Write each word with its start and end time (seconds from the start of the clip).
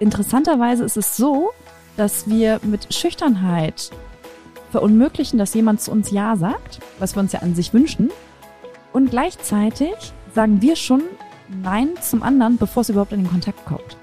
interessanterweise 0.00 0.82
ist 0.82 0.96
es 0.96 1.16
so, 1.16 1.52
dass 1.96 2.28
wir 2.28 2.58
mit 2.62 2.92
Schüchternheit 2.92 3.90
verunmöglichen, 4.72 5.38
dass 5.38 5.54
jemand 5.54 5.80
zu 5.80 5.92
uns 5.92 6.10
Ja 6.10 6.36
sagt, 6.36 6.80
was 6.98 7.14
wir 7.14 7.20
uns 7.20 7.32
ja 7.32 7.40
an 7.40 7.54
sich 7.54 7.72
wünschen. 7.72 8.10
Und 8.92 9.10
gleichzeitig 9.10 9.94
sagen 10.34 10.60
wir 10.62 10.74
schon 10.74 11.02
Nein 11.62 11.90
zum 12.00 12.22
anderen, 12.22 12.56
bevor 12.56 12.82
es 12.82 12.88
überhaupt 12.88 13.12
in 13.12 13.22
den 13.22 13.30
Kontakt 13.30 13.64
kommt. 13.66 13.96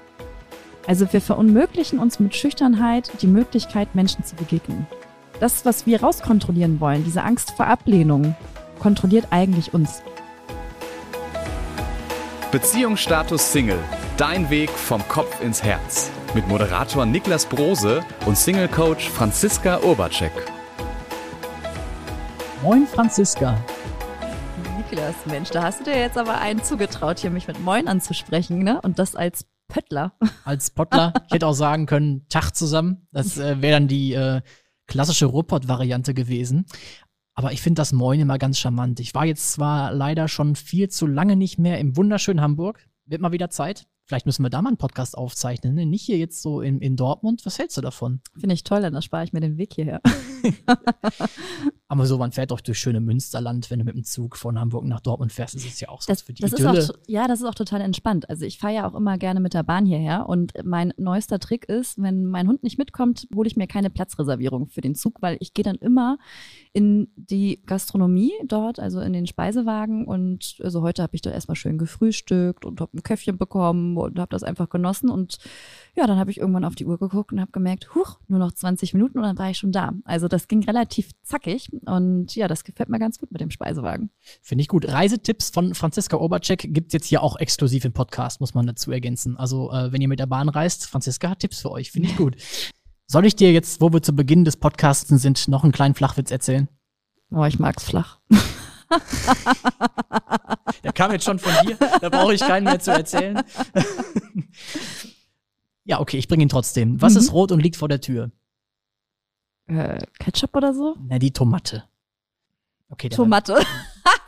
Also 0.86 1.12
wir 1.12 1.20
verunmöglichen 1.20 1.98
uns 1.98 2.20
mit 2.20 2.34
Schüchternheit 2.34 3.10
die 3.20 3.26
Möglichkeit, 3.26 3.94
Menschen 3.94 4.24
zu 4.24 4.36
begegnen. 4.36 4.86
Das, 5.40 5.64
was 5.64 5.86
wir 5.86 6.00
rauskontrollieren 6.00 6.80
wollen, 6.80 7.04
diese 7.04 7.22
Angst 7.22 7.52
vor 7.52 7.66
Ablehnung, 7.66 8.34
kontrolliert 8.78 9.28
eigentlich 9.30 9.74
uns. 9.74 10.02
Beziehungsstatus 12.50 13.52
Single. 13.52 13.78
Dein 14.18 14.50
Weg 14.50 14.70
vom 14.70 15.06
Kopf 15.06 15.40
ins 15.42 15.62
Herz. 15.62 16.10
Mit 16.34 16.48
Moderator 16.48 17.06
Niklas 17.06 17.46
Brose 17.46 18.04
und 18.26 18.36
Single-Coach 18.36 19.08
Franziska 19.10 19.78
Urbacek. 19.78 20.32
Moin 22.64 22.84
Franziska. 22.88 23.64
Niklas, 24.76 25.14
Mensch, 25.26 25.50
da 25.50 25.62
hast 25.62 25.78
du 25.78 25.84
dir 25.84 25.96
jetzt 25.96 26.18
aber 26.18 26.40
einen 26.40 26.64
zugetraut, 26.64 27.20
hier 27.20 27.30
mich 27.30 27.46
mit 27.46 27.60
Moin 27.60 27.86
anzusprechen, 27.86 28.58
ne? 28.58 28.80
Und 28.80 28.98
das 28.98 29.14
als 29.14 29.46
Pöttler. 29.68 30.14
Als 30.44 30.70
Pottler. 30.70 31.12
Ich 31.28 31.34
hätte 31.34 31.46
auch 31.46 31.52
sagen 31.52 31.86
können, 31.86 32.26
Tag 32.28 32.50
zusammen. 32.56 33.06
Das 33.12 33.38
äh, 33.38 33.62
wäre 33.62 33.74
dann 33.74 33.86
die 33.86 34.14
äh, 34.14 34.40
klassische 34.88 35.26
Ruhrpott-Variante 35.26 36.12
gewesen. 36.12 36.66
Aber 37.34 37.52
ich 37.52 37.62
finde 37.62 37.80
das 37.80 37.92
Moin 37.92 38.18
immer 38.18 38.38
ganz 38.38 38.58
charmant. 38.58 38.98
Ich 38.98 39.14
war 39.14 39.26
jetzt 39.26 39.52
zwar 39.52 39.92
leider 39.92 40.26
schon 40.26 40.56
viel 40.56 40.88
zu 40.88 41.06
lange 41.06 41.36
nicht 41.36 41.56
mehr 41.60 41.78
im 41.78 41.96
wunderschönen 41.96 42.40
Hamburg. 42.40 42.84
Wird 43.06 43.20
mal 43.20 43.30
wieder 43.30 43.48
Zeit. 43.48 43.86
Vielleicht 44.08 44.24
müssen 44.24 44.42
wir 44.42 44.48
da 44.48 44.62
mal 44.62 44.70
einen 44.70 44.78
Podcast 44.78 45.18
aufzeichnen, 45.18 45.74
ne? 45.74 45.84
nicht 45.84 46.00
hier 46.00 46.16
jetzt 46.16 46.40
so 46.40 46.62
in, 46.62 46.80
in 46.80 46.96
Dortmund. 46.96 47.44
Was 47.44 47.58
hältst 47.58 47.76
du 47.76 47.82
davon? 47.82 48.22
Finde 48.38 48.54
ich 48.54 48.64
toll, 48.64 48.80
dann 48.80 49.02
spare 49.02 49.24
ich 49.24 49.34
mir 49.34 49.40
den 49.40 49.58
Weg 49.58 49.74
hierher. 49.74 50.00
Aber 51.88 52.06
so, 52.06 52.16
man 52.16 52.32
fährt 52.32 52.50
doch 52.50 52.62
durch 52.62 52.78
schöne 52.78 53.00
Münsterland, 53.00 53.70
wenn 53.70 53.80
du 53.80 53.84
mit 53.84 53.94
dem 53.94 54.04
Zug 54.04 54.36
von 54.36 54.58
Hamburg 54.58 54.86
nach 54.86 55.00
Dortmund 55.00 55.30
fährst, 55.32 55.54
ist 55.56 55.66
es 55.66 55.80
ja 55.80 55.90
auch 55.90 56.00
so 56.00 56.10
das, 56.10 56.22
für 56.22 56.32
die 56.32 56.40
das 56.40 56.54
Idylle. 56.54 56.78
Ist 56.78 56.90
auch, 56.90 56.98
ja, 57.06 57.28
das 57.28 57.40
ist 57.40 57.46
auch 57.46 57.54
total 57.54 57.82
entspannt. 57.82 58.30
Also 58.30 58.46
ich 58.46 58.58
fahre 58.58 58.74
ja 58.74 58.88
auch 58.88 58.94
immer 58.94 59.18
gerne 59.18 59.40
mit 59.40 59.52
der 59.52 59.62
Bahn 59.62 59.84
hierher 59.84 60.26
und 60.26 60.52
mein 60.64 60.94
neuester 60.96 61.38
Trick 61.38 61.66
ist, 61.66 62.00
wenn 62.00 62.24
mein 62.24 62.48
Hund 62.48 62.62
nicht 62.62 62.78
mitkommt, 62.78 63.28
hole 63.34 63.46
ich 63.46 63.56
mir 63.56 63.66
keine 63.66 63.90
Platzreservierung 63.90 64.68
für 64.68 64.80
den 64.80 64.94
Zug, 64.94 65.20
weil 65.20 65.36
ich 65.40 65.52
gehe 65.52 65.64
dann 65.64 65.76
immer 65.76 66.18
in 66.72 67.08
die 67.16 67.60
Gastronomie 67.66 68.32
dort, 68.46 68.80
also 68.80 69.00
in 69.00 69.12
den 69.12 69.26
Speisewagen 69.26 70.06
und 70.06 70.56
also 70.62 70.80
heute 70.80 71.02
habe 71.02 71.14
ich 71.14 71.20
da 71.20 71.30
erstmal 71.30 71.56
schön 71.56 71.76
gefrühstückt 71.76 72.64
und 72.64 72.80
habe 72.80 72.96
ein 72.96 73.02
Käffchen 73.02 73.36
bekommen 73.36 73.97
und 74.04 74.18
habe 74.18 74.30
das 74.30 74.42
einfach 74.42 74.68
genossen 74.68 75.10
und 75.10 75.38
ja, 75.94 76.06
dann 76.06 76.18
habe 76.18 76.30
ich 76.30 76.38
irgendwann 76.38 76.64
auf 76.64 76.74
die 76.74 76.86
Uhr 76.86 76.98
geguckt 76.98 77.32
und 77.32 77.40
habe 77.40 77.50
gemerkt, 77.52 77.94
huch, 77.94 78.18
nur 78.28 78.38
noch 78.38 78.52
20 78.52 78.94
Minuten 78.94 79.18
und 79.18 79.24
dann 79.24 79.38
war 79.38 79.50
ich 79.50 79.58
schon 79.58 79.72
da. 79.72 79.92
Also 80.04 80.28
das 80.28 80.48
ging 80.48 80.62
relativ 80.64 81.10
zackig 81.22 81.70
und 81.86 82.34
ja, 82.34 82.48
das 82.48 82.64
gefällt 82.64 82.88
mir 82.88 82.98
ganz 82.98 83.18
gut 83.18 83.32
mit 83.32 83.40
dem 83.40 83.50
Speisewagen. 83.50 84.10
Finde 84.42 84.62
ich 84.62 84.68
gut. 84.68 84.88
Reisetipps 84.88 85.50
von 85.50 85.74
Franziska 85.74 86.16
Obercheck 86.16 86.72
gibt 86.72 86.88
es 86.88 86.92
jetzt 86.92 87.06
hier 87.06 87.22
auch 87.22 87.36
exklusiv 87.36 87.84
im 87.84 87.92
Podcast, 87.92 88.40
muss 88.40 88.54
man 88.54 88.66
dazu 88.66 88.92
ergänzen. 88.92 89.36
Also 89.36 89.72
äh, 89.72 89.92
wenn 89.92 90.00
ihr 90.00 90.08
mit 90.08 90.20
der 90.20 90.26
Bahn 90.26 90.48
reist, 90.48 90.86
Franziska 90.86 91.30
hat 91.30 91.40
Tipps 91.40 91.60
für 91.60 91.70
euch, 91.70 91.90
finde 91.90 92.08
ich 92.08 92.16
gut. 92.16 92.36
Soll 93.06 93.24
ich 93.24 93.36
dir 93.36 93.52
jetzt, 93.52 93.80
wo 93.80 93.90
wir 93.92 94.02
zu 94.02 94.14
Beginn 94.14 94.44
des 94.44 94.58
Podcasts 94.58 95.08
sind, 95.08 95.48
noch 95.48 95.64
einen 95.64 95.72
kleinen 95.72 95.94
Flachwitz 95.94 96.30
erzählen? 96.30 96.68
Oh, 97.30 97.44
ich 97.44 97.58
mag's 97.58 97.84
flach. 97.84 98.20
Der 100.84 100.92
kam 100.92 101.10
jetzt 101.12 101.24
schon 101.24 101.38
von 101.38 101.52
dir, 101.66 101.76
da 102.00 102.08
brauche 102.08 102.34
ich 102.34 102.40
keinen 102.40 102.64
mehr 102.64 102.80
zu 102.80 102.90
erzählen. 102.92 103.42
ja, 105.84 106.00
okay, 106.00 106.18
ich 106.18 106.28
bringe 106.28 106.42
ihn 106.44 106.48
trotzdem. 106.48 107.00
Was 107.00 107.14
Mhm. 107.14 107.18
ist 107.20 107.32
rot 107.32 107.52
und 107.52 107.60
liegt 107.60 107.76
vor 107.76 107.88
der 107.88 108.00
Tür? 108.00 108.30
Äh, 109.66 109.98
Ketchup 110.18 110.54
oder 110.56 110.72
so? 110.72 110.96
Na, 111.08 111.18
die 111.18 111.32
Tomate. 111.32 111.87
Okay. 112.90 113.10
War, 113.10 113.16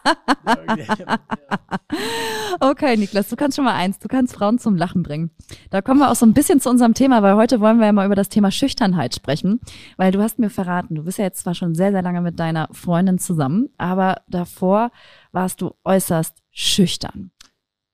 Okay, 2.61 2.97
Niklas, 2.97 3.29
du 3.29 3.37
kannst 3.37 3.57
schon 3.57 3.65
mal 3.65 3.75
eins. 3.75 3.99
Du 3.99 4.09
kannst 4.09 4.35
Frauen 4.35 4.59
zum 4.59 4.77
Lachen 4.77 5.03
bringen. 5.03 5.31
Da 5.71 5.81
kommen 5.81 6.01
wir 6.01 6.11
auch 6.11 6.17
so 6.17 6.27
ein 6.27 6.35
bisschen 6.35 6.61
zu 6.61 6.69
unserem 6.69 6.95
Thema, 6.95 7.23
weil 7.23 7.37
heute 7.37 7.61
wollen 7.61 7.79
wir 7.79 7.87
ja 7.87 7.93
mal 7.93 8.07
über 8.07 8.15
das 8.15 8.29
Thema 8.29 8.51
Schüchternheit 8.51 9.15
sprechen. 9.15 9.61
Weil 9.97 10.13
du 10.13 10.23
hast 10.23 10.39
mir 10.39 10.51
verraten, 10.51 10.95
du 10.95 11.05
bist 11.05 11.19
ja 11.19 11.25
jetzt 11.25 11.43
zwar 11.43 11.55
schon 11.55 11.75
sehr, 11.75 11.93
sehr 11.93 12.03
lange 12.03 12.21
mit 12.21 12.39
deiner 12.39 12.69
Freundin 12.73 13.19
zusammen, 13.19 13.69
aber 13.79 14.23
davor 14.29 14.91
warst 15.33 15.63
du 15.63 15.75
äußerst 15.85 16.37
schüchtern. 16.51 17.31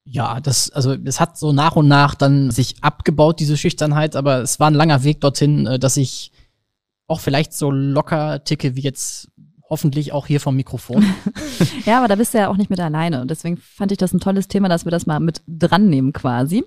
Ja, 0.05 0.41
das, 0.41 0.71
also 0.71 0.97
es 1.05 1.21
hat 1.21 1.37
so 1.37 1.53
nach 1.53 1.77
und 1.77 1.89
nach 1.89 2.15
dann 2.15 2.51
sich 2.51 2.77
abgebaut, 2.83 3.41
diese 3.41 3.57
Schüchternheit, 3.57 4.15
aber 4.15 4.41
es 4.41 4.61
war 4.61 4.71
ein 4.71 4.75
langer 4.75 5.03
Weg 5.03 5.21
dorthin, 5.21 5.67
äh, 5.67 5.79
dass 5.79 5.97
ich 5.97 6.33
auch 7.09 7.21
vielleicht 7.21 7.53
so 7.53 7.71
locker 7.71 8.43
ticke 8.43 8.77
wie 8.77 8.81
jetzt 8.81 9.29
hoffentlich 9.69 10.13
auch 10.13 10.27
hier 10.27 10.41
vom 10.41 10.57
Mikrofon. 10.57 11.05
Ja, 11.87 11.99
aber 11.99 12.09
da 12.09 12.17
bist 12.17 12.35
du 12.35 12.39
ja 12.39 12.49
auch 12.49 12.57
nicht 12.57 12.69
mit 12.69 12.81
alleine. 12.81 13.23
Und 13.23 13.31
deswegen 13.31 13.57
fand 13.57 13.93
ich 13.93 13.99
das 13.99 14.13
ein 14.13 14.19
tolles 14.19 14.49
Thema, 14.49 14.69
dass 14.69 14.85
wir 14.85 14.91
das 14.91 15.07
mal 15.07 15.21
mit 15.21 15.43
dran 15.47 15.89
nehmen 15.89 16.13
quasi. 16.13 16.65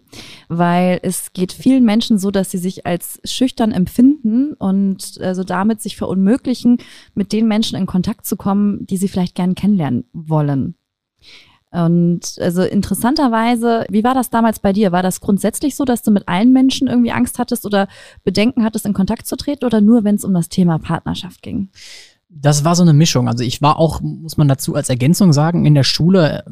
Weil 0.48 1.00
es 1.04 1.34
geht 1.34 1.52
vielen 1.52 1.84
Menschen 1.84 2.18
so, 2.18 2.32
dass 2.32 2.52
sie 2.52 2.58
sich 2.58 2.86
als 2.86 3.20
schüchtern 3.26 3.74
empfinden 3.74 4.54
und 4.54 5.20
also 5.22 5.44
damit 5.44 5.82
sich 5.82 5.98
verunmöglichen, 5.98 6.78
mit 7.16 7.34
den 7.34 7.50
Menschen 7.50 7.78
in 7.78 7.86
Kontakt 7.86 8.26
zu 8.26 8.38
kommen, 8.38 8.86
die 8.88 8.96
sie 8.96 9.10
vielleicht 9.10 9.36
gern 9.36 9.56
kennenlernen 9.56 10.06
wollen. 10.14 10.76
Und 11.72 12.22
also 12.40 12.64
interessanterweise, 12.64 13.86
wie 13.90 14.04
war 14.04 14.16
das 14.16 14.30
damals 14.30 14.60
bei 14.60 14.74
dir? 14.74 14.92
War 14.92 15.04
das 15.04 15.22
grundsätzlich 15.22 15.76
so, 15.76 15.86
dass 15.86 16.02
du 16.02 16.12
mit 16.12 16.28
allen 16.28 16.52
Menschen 16.52 16.88
irgendwie 16.88 17.12
Angst 17.12 17.38
hattest 17.38 17.66
oder 17.66 17.88
Bedenken 18.24 18.64
hattest, 18.64 18.86
in 18.86 18.94
Kontakt 18.94 19.28
zu 19.28 19.36
treten 19.36 19.66
oder 19.66 19.82
nur, 19.82 20.04
wenn 20.04 20.16
es 20.16 20.24
um 20.24 20.34
das 20.34 20.50
Thema 20.50 20.80
Partnerschaft 20.80 21.44
ging? 21.44 21.70
Das 22.30 22.64
war 22.64 22.76
so 22.76 22.84
eine 22.84 22.94
Mischung. 22.94 23.28
Also 23.28 23.44
ich 23.44 23.62
war 23.62 23.78
auch, 23.80 24.02
muss 24.02 24.38
man 24.38 24.48
dazu 24.48 24.76
als 24.76 24.90
Ergänzung 24.90 25.34
sagen, 25.34 25.66
in 25.66 25.74
der 25.76 25.84
Schule 25.84 26.46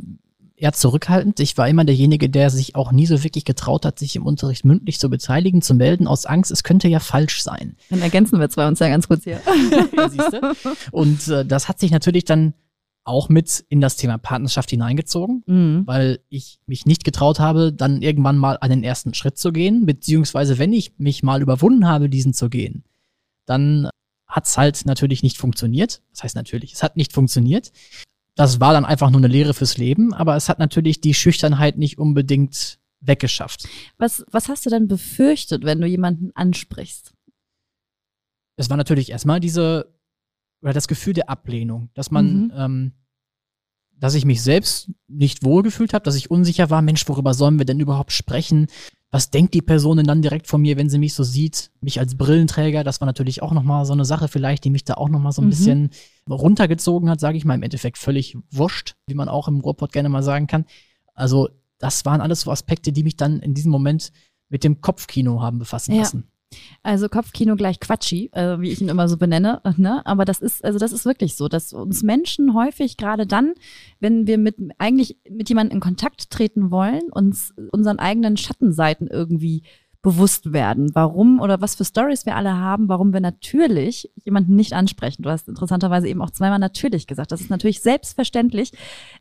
eher 0.55 0.73
zurückhaltend. 0.73 1.39
Ich 1.39 1.55
war 1.57 1.69
immer 1.69 1.85
derjenige, 1.85 2.29
der 2.29 2.49
sich 2.49 2.75
auch 2.75 2.91
nie 2.91 3.05
so 3.05 3.23
wirklich 3.23 3.45
getraut 3.45 3.85
hat, 3.85 3.99
sich 3.99 4.15
im 4.15 4.25
Unterricht 4.25 4.65
mündlich 4.65 4.99
zu 4.99 5.07
beteiligen, 5.09 5.61
zu 5.61 5.75
melden, 5.75 6.07
aus 6.07 6.25
Angst, 6.25 6.49
es 6.49 6.63
könnte 6.63 6.87
ja 6.87 6.99
falsch 6.99 7.43
sein. 7.43 7.75
Dann 7.91 8.01
ergänzen 8.01 8.39
wir 8.39 8.49
zwei 8.49 8.67
uns 8.67 8.79
ja 8.79 8.89
ganz 8.89 9.07
kurz 9.07 9.23
hier. 9.23 9.39
ja. 9.95 10.53
Und 10.91 11.27
äh, 11.27 11.45
das 11.45 11.67
hat 11.69 11.79
sich 11.79 11.91
natürlich 11.91 12.25
dann 12.25 12.55
auch 13.03 13.29
mit 13.29 13.63
in 13.69 13.79
das 13.81 13.95
Thema 13.95 14.17
Partnerschaft 14.17 14.69
hineingezogen, 14.71 15.43
Mhm. 15.45 15.83
weil 15.85 16.19
ich 16.29 16.59
mich 16.65 16.85
nicht 16.85 17.03
getraut 17.03 17.39
habe, 17.39 17.71
dann 17.71 18.01
irgendwann 18.01 18.37
mal 18.37 18.57
einen 18.57 18.83
ersten 18.83 19.13
Schritt 19.13 19.37
zu 19.37 19.51
gehen, 19.53 19.85
beziehungsweise 19.85 20.57
wenn 20.57 20.73
ich 20.73 20.97
mich 20.97 21.23
mal 21.23 21.41
überwunden 21.41 21.87
habe, 21.87 22.09
diesen 22.09 22.33
zu 22.33 22.49
gehen, 22.49 22.83
dann 23.45 23.89
hat's 24.27 24.57
halt 24.57 24.85
natürlich 24.85 25.23
nicht 25.23 25.37
funktioniert. 25.37 26.01
Das 26.11 26.23
heißt 26.23 26.35
natürlich, 26.35 26.73
es 26.73 26.83
hat 26.83 26.97
nicht 26.97 27.13
funktioniert. 27.13 27.71
Das 28.35 28.59
war 28.59 28.73
dann 28.73 28.85
einfach 28.85 29.09
nur 29.09 29.19
eine 29.19 29.27
Lehre 29.27 29.53
fürs 29.53 29.77
Leben, 29.77 30.13
aber 30.13 30.35
es 30.35 30.47
hat 30.49 30.59
natürlich 30.59 31.01
die 31.01 31.13
Schüchternheit 31.13 31.77
nicht 31.77 31.97
unbedingt 31.97 32.79
weggeschafft. 32.99 33.67
Was, 33.97 34.25
was 34.31 34.49
hast 34.49 34.65
du 34.65 34.69
denn 34.69 34.87
befürchtet, 34.87 35.63
wenn 35.63 35.81
du 35.81 35.87
jemanden 35.87 36.31
ansprichst? 36.35 37.13
Es 38.57 38.69
war 38.69 38.77
natürlich 38.77 39.11
erstmal 39.11 39.39
diese, 39.39 39.93
oder 40.61 40.73
das 40.73 40.87
Gefühl 40.87 41.13
der 41.13 41.29
Ablehnung, 41.29 41.89
dass 41.93 42.11
man, 42.11 42.45
Mhm. 42.45 42.53
ähm, 42.55 42.91
dass 43.99 44.13
ich 44.13 44.25
mich 44.25 44.41
selbst 44.43 44.91
nicht 45.07 45.43
wohlgefühlt 45.43 45.93
habe, 45.93 46.03
dass 46.03 46.15
ich 46.15 46.29
unsicher 46.29 46.69
war, 46.69 46.81
Mensch, 46.81 47.07
worüber 47.07 47.33
sollen 47.33 47.57
wir 47.57 47.65
denn 47.65 47.79
überhaupt 47.79 48.11
sprechen? 48.11 48.67
Was 49.09 49.29
denkt 49.29 49.53
die 49.53 49.61
Person 49.61 49.97
denn 49.97 50.05
dann 50.05 50.21
direkt 50.21 50.47
von 50.47 50.61
mir, 50.61 50.75
wenn 50.77 50.89
sie 50.89 50.97
mich 50.99 51.13
so 51.13 51.23
sieht? 51.23 51.71
Mich 51.79 51.99
als 51.99 52.15
Brillenträger, 52.17 52.83
das 52.83 52.99
war 52.99 53.05
natürlich 53.05 53.41
auch 53.41 53.53
nochmal 53.53 53.85
so 53.85 53.93
eine 53.93 54.03
Sache 54.03 54.27
vielleicht, 54.27 54.65
die 54.65 54.69
mich 54.69 54.83
da 54.83 54.95
auch 54.95 55.07
nochmal 55.07 55.31
so 55.31 55.41
ein 55.41 55.45
Mhm. 55.45 55.49
bisschen 55.49 55.89
runtergezogen 56.29 57.09
hat, 57.09 57.19
sage 57.21 57.37
ich 57.37 57.45
mal, 57.45 57.55
im 57.55 57.63
Endeffekt 57.63 57.97
völlig 57.97 58.37
wurscht, 58.51 58.95
wie 59.07 59.13
man 59.13 59.29
auch 59.29 59.47
im 59.47 59.61
Ruhrpott 59.61 59.93
gerne 59.93 60.09
mal 60.09 60.23
sagen 60.23 60.47
kann. 60.47 60.65
Also 61.13 61.47
das 61.77 62.03
waren 62.05 62.19
alles 62.21 62.41
so 62.41 62.51
Aspekte, 62.51 62.91
die 62.91 63.03
mich 63.03 63.15
dann 63.15 63.39
in 63.39 63.53
diesem 63.53 63.71
Moment 63.71 64.11
mit 64.49 64.63
dem 64.65 64.81
Kopfkino 64.81 65.41
haben 65.41 65.59
befassen 65.59 65.93
Ja. 65.93 66.01
lassen. 66.01 66.27
Also 66.81 67.09
Kopfkino 67.09 67.55
gleich 67.55 67.79
Quatschi, 67.79 68.29
äh, 68.33 68.59
wie 68.61 68.71
ich 68.71 68.81
ihn 68.81 68.89
immer 68.89 69.07
so 69.09 69.17
benenne. 69.17 69.61
Ne? 69.77 70.05
Aber 70.05 70.25
das 70.25 70.39
ist, 70.39 70.63
also 70.63 70.79
das 70.79 70.93
ist 70.93 71.05
wirklich 71.05 71.35
so, 71.35 71.47
dass 71.47 71.73
uns 71.73 72.03
Menschen 72.03 72.53
häufig 72.53 72.97
gerade 72.97 73.27
dann, 73.27 73.53
wenn 73.99 74.27
wir 74.27 74.37
mit 74.37 74.55
eigentlich 74.77 75.17
mit 75.29 75.49
jemandem 75.49 75.77
in 75.77 75.81
Kontakt 75.81 76.29
treten 76.29 76.71
wollen, 76.71 77.11
uns 77.11 77.53
unseren 77.71 77.99
eigenen 77.99 78.37
Schattenseiten 78.37 79.07
irgendwie 79.07 79.63
bewusst 80.01 80.53
werden, 80.53 80.93
warum 80.93 81.41
oder 81.41 81.59
was 81.59 81.75
für 81.75 81.83
Stories 81.83 82.25
wir 82.25 82.37
alle 82.37 82.55
haben, 82.55 82.87
warum 82.87 83.11
wir 83.11 83.19
natürlich 83.19 84.09
jemanden 84.23 84.55
nicht 84.55 84.71
ansprechen. 84.71 85.23
Du 85.23 85.29
hast 85.29 85.49
interessanterweise 85.49 86.07
eben 86.07 86.21
auch 86.21 86.29
zweimal 86.29 86.59
natürlich 86.59 87.07
gesagt. 87.07 87.33
Das 87.33 87.41
ist 87.41 87.49
natürlich 87.49 87.81
selbstverständlich, 87.81 88.71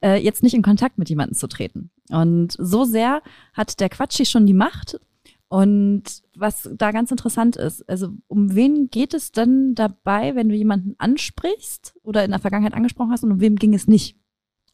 äh, 0.00 0.23
jetzt 0.23 0.44
nicht 0.44 0.55
in 0.55 0.62
Kontakt 0.62 0.96
mit 0.96 1.08
jemandem 1.08 1.34
zu 1.34 1.49
treten. 1.49 1.90
Und 2.11 2.55
so 2.58 2.84
sehr 2.84 3.23
hat 3.52 3.81
der 3.81 3.88
Quatschi 3.88 4.26
schon 4.26 4.46
die 4.46 4.55
Macht. 4.55 5.00
Und 5.48 6.02
was 6.37 6.69
da 6.75 6.90
ganz 6.90 7.10
interessant 7.12 7.54
ist, 7.56 7.88
also 7.88 8.08
um 8.26 8.54
wen 8.56 8.90
geht 8.90 9.14
es 9.14 9.31
denn 9.31 9.75
dabei, 9.76 10.34
wenn 10.34 10.48
du 10.48 10.56
jemanden 10.56 10.94
ansprichst 10.98 11.94
oder 12.02 12.25
in 12.25 12.32
der 12.32 12.40
Vergangenheit 12.40 12.75
angesprochen 12.75 13.12
hast 13.12 13.22
und 13.22 13.31
um 13.32 13.40
wem 13.40 13.54
ging 13.56 13.72
es 13.75 13.87
nicht? 13.87 14.16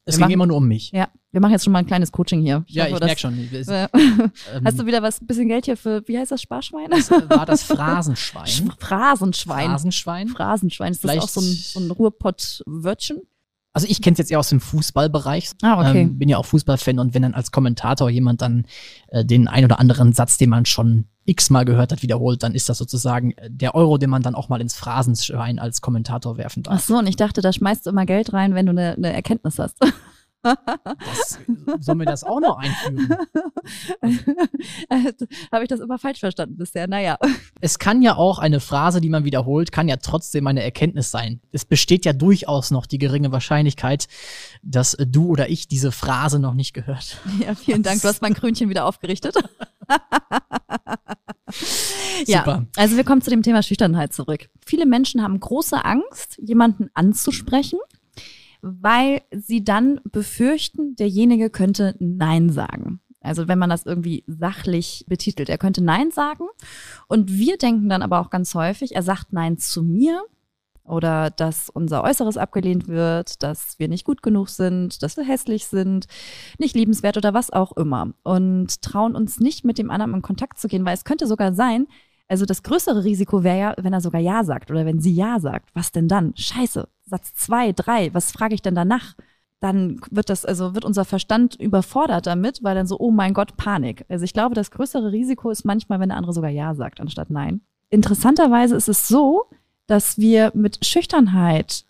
Es 0.04 0.14
Wir 0.14 0.18
ging 0.18 0.20
machen- 0.22 0.32
immer 0.32 0.46
nur 0.46 0.56
um 0.56 0.66
mich. 0.66 0.90
Ja, 0.90 1.08
wir 1.30 1.40
machen 1.40 1.52
jetzt 1.52 1.62
schon 1.64 1.72
mal 1.72 1.78
ein 1.80 1.86
kleines 1.86 2.10
Coaching 2.10 2.40
hier. 2.40 2.64
Ja, 2.68 2.86
ich 2.86 2.92
hoffe, 2.94 3.04
merke 3.04 3.20
schon. 3.20 3.48
Das- 3.52 3.68
ähm, 3.68 4.64
Hast 4.64 4.80
du 4.80 4.86
wieder 4.86 5.02
was, 5.02 5.20
bisschen 5.20 5.46
Geld 5.48 5.66
hier 5.66 5.76
für, 5.76 6.02
wie 6.08 6.18
heißt 6.18 6.32
das, 6.32 6.42
Sparschwein? 6.42 6.88
das 6.90 7.10
war 7.10 7.46
das 7.46 7.62
Phrasenschwein. 7.62 8.72
Phrasenschwein. 8.78 9.66
Phrasenschwein. 9.68 10.28
Phrasenschwein. 10.28 10.92
Ist 10.92 11.04
das 11.04 11.10
Vielleicht- 11.10 11.24
auch 11.24 11.28
so 11.28 11.40
ein, 11.40 11.44
so 11.44 11.80
ein 11.80 11.90
Ruhrpott-Wörtchen? 11.92 13.20
Also 13.74 13.86
ich 13.88 14.02
kenne 14.02 14.12
es 14.12 14.18
jetzt 14.18 14.30
eher 14.30 14.38
aus 14.38 14.50
dem 14.50 14.60
Fußballbereich. 14.60 15.50
Ah, 15.62 15.80
okay. 15.80 16.02
Ähm, 16.02 16.18
bin 16.18 16.28
ja 16.28 16.36
auch 16.36 16.44
Fußballfan 16.44 16.98
und 16.98 17.14
wenn 17.14 17.22
dann 17.22 17.34
als 17.34 17.52
Kommentator 17.52 18.10
jemand 18.10 18.42
dann 18.42 18.66
äh, 19.08 19.24
den 19.24 19.48
ein 19.48 19.64
oder 19.64 19.80
anderen 19.80 20.12
Satz, 20.12 20.36
den 20.36 20.50
man 20.50 20.66
schon 20.66 21.06
x-mal 21.24 21.64
gehört 21.64 21.92
hat, 21.92 22.02
wiederholt, 22.02 22.42
dann 22.42 22.54
ist 22.54 22.68
das 22.68 22.78
sozusagen 22.78 23.32
äh, 23.32 23.48
der 23.50 23.74
Euro, 23.74 23.96
den 23.96 24.10
man 24.10 24.22
dann 24.22 24.34
auch 24.34 24.48
mal 24.48 24.60
ins 24.60 24.74
Phrasenschwein 24.74 25.58
als 25.58 25.80
Kommentator 25.80 26.36
werfen 26.36 26.62
Ach 26.66 26.72
darf. 26.72 26.84
so, 26.84 26.98
und 26.98 27.06
ich 27.06 27.16
dachte, 27.16 27.40
da 27.40 27.52
schmeißt 27.52 27.86
du 27.86 27.90
immer 27.90 28.04
Geld 28.04 28.32
rein, 28.32 28.54
wenn 28.54 28.66
du 28.66 28.72
eine, 28.72 28.92
eine 28.92 29.12
Erkenntnis 29.12 29.58
hast. 29.58 29.78
Das, 30.42 31.38
sollen 31.80 31.98
wir 31.98 32.06
das 32.06 32.24
auch 32.24 32.40
noch 32.40 32.58
einführen? 32.58 33.16
Habe 35.52 35.62
ich 35.62 35.68
das 35.68 35.80
immer 35.80 35.98
falsch 35.98 36.20
verstanden 36.20 36.56
bisher? 36.56 36.88
Naja. 36.88 37.18
Es 37.60 37.78
kann 37.78 38.02
ja 38.02 38.16
auch 38.16 38.38
eine 38.38 38.60
Phrase, 38.60 39.00
die 39.00 39.08
man 39.08 39.24
wiederholt, 39.24 39.72
kann 39.72 39.88
ja 39.88 39.96
trotzdem 39.96 40.46
eine 40.46 40.62
Erkenntnis 40.62 41.10
sein. 41.10 41.40
Es 41.52 41.64
besteht 41.64 42.04
ja 42.04 42.12
durchaus 42.12 42.70
noch 42.70 42.86
die 42.86 42.98
geringe 42.98 43.32
Wahrscheinlichkeit, 43.32 44.08
dass 44.62 44.96
du 44.98 45.28
oder 45.28 45.48
ich 45.48 45.68
diese 45.68 45.92
Phrase 45.92 46.38
noch 46.38 46.54
nicht 46.54 46.72
gehört. 46.72 47.18
Ja, 47.40 47.54
vielen 47.54 47.82
Dank. 47.82 48.02
Du 48.02 48.08
hast 48.08 48.22
mein 48.22 48.34
Krönchen 48.34 48.68
wieder 48.68 48.86
aufgerichtet. 48.86 49.36
ja, 52.26 52.38
Super. 52.38 52.66
also 52.76 52.96
wir 52.96 53.04
kommen 53.04 53.22
zu 53.22 53.30
dem 53.30 53.42
Thema 53.42 53.62
Schüchternheit 53.62 54.12
zurück. 54.12 54.48
Viele 54.64 54.86
Menschen 54.86 55.22
haben 55.22 55.38
große 55.38 55.84
Angst, 55.84 56.38
jemanden 56.42 56.88
anzusprechen, 56.94 57.78
weil 58.62 59.22
sie 59.32 59.64
dann 59.64 60.00
befürchten, 60.04 60.96
derjenige 60.96 61.50
könnte 61.50 61.96
Nein 61.98 62.50
sagen. 62.50 63.00
Also 63.20 63.48
wenn 63.48 63.58
man 63.58 63.70
das 63.70 63.86
irgendwie 63.86 64.24
sachlich 64.26 65.04
betitelt. 65.08 65.48
Er 65.48 65.58
könnte 65.58 65.82
Nein 65.82 66.10
sagen. 66.10 66.44
Und 67.08 67.32
wir 67.32 67.56
denken 67.56 67.88
dann 67.88 68.02
aber 68.02 68.20
auch 68.20 68.30
ganz 68.30 68.54
häufig, 68.54 68.94
er 68.94 69.02
sagt 69.02 69.32
Nein 69.32 69.58
zu 69.58 69.82
mir 69.82 70.24
oder 70.84 71.30
dass 71.30 71.70
unser 71.70 72.02
Äußeres 72.02 72.36
abgelehnt 72.36 72.88
wird, 72.88 73.42
dass 73.42 73.78
wir 73.78 73.88
nicht 73.88 74.04
gut 74.04 74.22
genug 74.22 74.48
sind, 74.48 75.02
dass 75.02 75.16
wir 75.16 75.24
hässlich 75.24 75.66
sind, 75.66 76.06
nicht 76.58 76.74
liebenswert 76.74 77.16
oder 77.16 77.34
was 77.34 77.52
auch 77.52 77.72
immer. 77.76 78.12
Und 78.24 78.82
trauen 78.82 79.14
uns 79.14 79.38
nicht 79.38 79.64
mit 79.64 79.78
dem 79.78 79.90
anderen 79.90 80.14
in 80.14 80.22
Kontakt 80.22 80.58
zu 80.58 80.68
gehen, 80.68 80.84
weil 80.84 80.94
es 80.94 81.04
könnte 81.04 81.26
sogar 81.26 81.52
sein, 81.52 81.86
also 82.28 82.46
das 82.46 82.62
größere 82.62 83.04
Risiko 83.04 83.44
wäre 83.44 83.58
ja, 83.58 83.74
wenn 83.78 83.92
er 83.92 84.00
sogar 84.00 84.20
Ja 84.20 84.44
sagt 84.44 84.70
oder 84.70 84.86
wenn 84.86 85.00
sie 85.00 85.12
Ja 85.12 85.40
sagt. 85.40 85.70
Was 85.74 85.92
denn 85.92 86.08
dann? 86.08 86.34
Scheiße, 86.36 86.88
Satz 87.04 87.34
zwei, 87.34 87.72
drei, 87.72 88.12
was 88.14 88.32
frage 88.32 88.54
ich 88.54 88.62
denn 88.62 88.74
danach? 88.74 89.14
Dann 89.60 90.00
wird 90.10 90.28
das, 90.28 90.44
also 90.44 90.74
wird 90.74 90.84
unser 90.84 91.04
Verstand 91.04 91.54
überfordert 91.54 92.26
damit, 92.26 92.64
weil 92.64 92.74
dann 92.74 92.86
so, 92.86 92.98
oh 92.98 93.10
mein 93.10 93.32
Gott, 93.34 93.56
Panik. 93.56 94.04
Also 94.08 94.24
ich 94.24 94.32
glaube, 94.32 94.54
das 94.54 94.70
größere 94.70 95.12
Risiko 95.12 95.50
ist 95.50 95.64
manchmal, 95.64 96.00
wenn 96.00 96.08
der 96.08 96.18
andere 96.18 96.32
sogar 96.32 96.50
Ja 96.50 96.74
sagt, 96.74 97.00
anstatt 97.00 97.30
Nein. 97.30 97.60
Interessanterweise 97.90 98.74
ist 98.74 98.88
es 98.88 99.06
so, 99.06 99.44
dass 99.86 100.18
wir 100.18 100.50
mit 100.54 100.84
Schüchternheit 100.84 101.84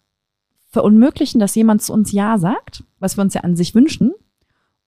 verunmöglichen, 0.68 1.38
dass 1.38 1.54
jemand 1.54 1.82
zu 1.82 1.92
uns 1.92 2.12
Ja 2.12 2.38
sagt, 2.38 2.82
was 2.98 3.16
wir 3.16 3.22
uns 3.22 3.34
ja 3.34 3.42
an 3.42 3.56
sich 3.56 3.74
wünschen. 3.74 4.12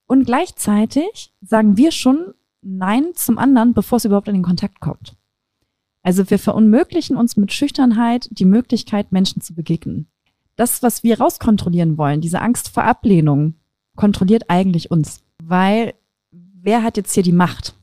Und 0.06 0.24
gleichzeitig 0.26 1.32
sagen 1.40 1.76
wir 1.76 1.92
schon 1.92 2.34
Nein 2.60 3.12
zum 3.14 3.38
anderen, 3.38 3.72
bevor 3.72 3.96
es 3.96 4.04
überhaupt 4.04 4.28
in 4.28 4.34
den 4.34 4.42
Kontakt 4.42 4.80
kommt. 4.80 5.16
Also 6.06 6.30
wir 6.30 6.38
verunmöglichen 6.38 7.16
uns 7.16 7.36
mit 7.36 7.52
Schüchternheit 7.52 8.28
die 8.30 8.44
Möglichkeit, 8.44 9.10
Menschen 9.10 9.42
zu 9.42 9.56
begegnen. 9.56 10.06
Das, 10.54 10.80
was 10.80 11.02
wir 11.02 11.18
rauskontrollieren 11.18 11.98
wollen, 11.98 12.20
diese 12.20 12.40
Angst 12.40 12.68
vor 12.68 12.84
Ablehnung, 12.84 13.54
kontrolliert 13.96 14.44
eigentlich 14.46 14.92
uns. 14.92 15.24
Weil 15.42 15.94
wer 16.30 16.84
hat 16.84 16.96
jetzt 16.96 17.12
hier 17.12 17.24
die 17.24 17.32
Macht? 17.32 17.74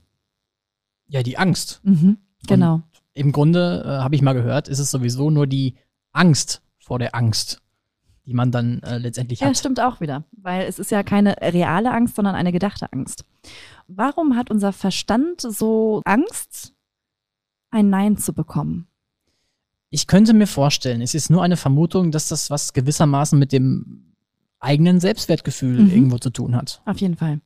Ja, 1.10 1.22
die 1.22 1.38
Angst. 1.38 1.82
Mhm, 1.84 2.18
genau. 2.48 2.82
Im 3.14 3.34
Grunde, 3.34 3.84
äh, 3.86 3.90
habe 4.02 4.16
ich 4.16 4.22
mal 4.22 4.32
gehört, 4.32 4.70
ist 4.70 4.80
es 4.80 4.90
sowieso 4.90 5.30
nur 5.30 5.46
die 5.46 5.76
Angst 6.14 6.62
vor 6.80 7.00
der 7.00 7.16
Angst, 7.16 7.62
die 8.26 8.34
man 8.34 8.52
dann 8.52 8.82
äh, 8.84 9.00
letztendlich 9.00 9.42
Ja, 9.42 9.48
hat. 9.48 9.58
stimmt 9.58 9.82
auch 9.82 10.00
wieder, 10.00 10.24
weil 10.32 10.66
es 10.66 10.80
ist 10.80 10.92
ja 10.92 11.04
keine 11.04 11.36
reale 11.42 11.92
Angst, 11.92 12.16
sondern 12.16 12.36
eine 12.36 12.54
gedachte 12.54 12.88
Angst. 12.94 13.26
Warum 13.88 14.38
hat 14.38 14.50
unser 14.50 14.72
Verstand 14.72 15.42
so 15.42 16.02
Angst, 16.06 16.73
ein 17.74 17.90
Nein 17.90 18.18
zu 18.18 18.34
bekommen? 18.34 18.88
Ich 19.90 20.08
könnte 20.08 20.34
mir 20.34 20.48
vorstellen, 20.48 21.02
es 21.02 21.14
ist 21.14 21.30
nur 21.30 21.44
eine 21.44 21.58
Vermutung, 21.58 22.12
dass 22.12 22.28
das 22.28 22.50
was 22.50 22.74
gewissermaßen 22.74 23.38
mit 23.38 23.52
dem 23.52 24.14
eigenen 24.60 25.00
Selbstwertgefühl 25.00 25.82
Mhm. 25.84 25.90
irgendwo 25.92 26.18
zu 26.18 26.30
tun 26.30 26.56
hat. 26.56 26.82
Auf 26.86 26.98
jeden 27.00 27.16
Fall. 27.18 27.42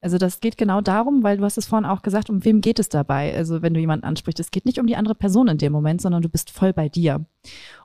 Also 0.00 0.18
das 0.18 0.40
geht 0.40 0.56
genau 0.58 0.80
darum, 0.80 1.22
weil 1.22 1.36
du 1.36 1.44
hast 1.44 1.58
es 1.58 1.66
vorhin 1.66 1.84
auch 1.88 2.02
gesagt, 2.02 2.28
um 2.28 2.44
wem 2.44 2.60
geht 2.60 2.80
es 2.80 2.88
dabei? 2.88 3.36
Also 3.36 3.62
wenn 3.62 3.72
du 3.74 3.78
jemanden 3.78 4.04
ansprichst, 4.04 4.40
es 4.40 4.50
geht 4.50 4.64
nicht 4.66 4.80
um 4.80 4.86
die 4.88 4.96
andere 4.96 5.14
Person 5.14 5.46
in 5.46 5.58
dem 5.58 5.70
Moment, 5.72 6.00
sondern 6.00 6.22
du 6.22 6.28
bist 6.28 6.50
voll 6.50 6.72
bei 6.72 6.88
dir. 6.88 7.24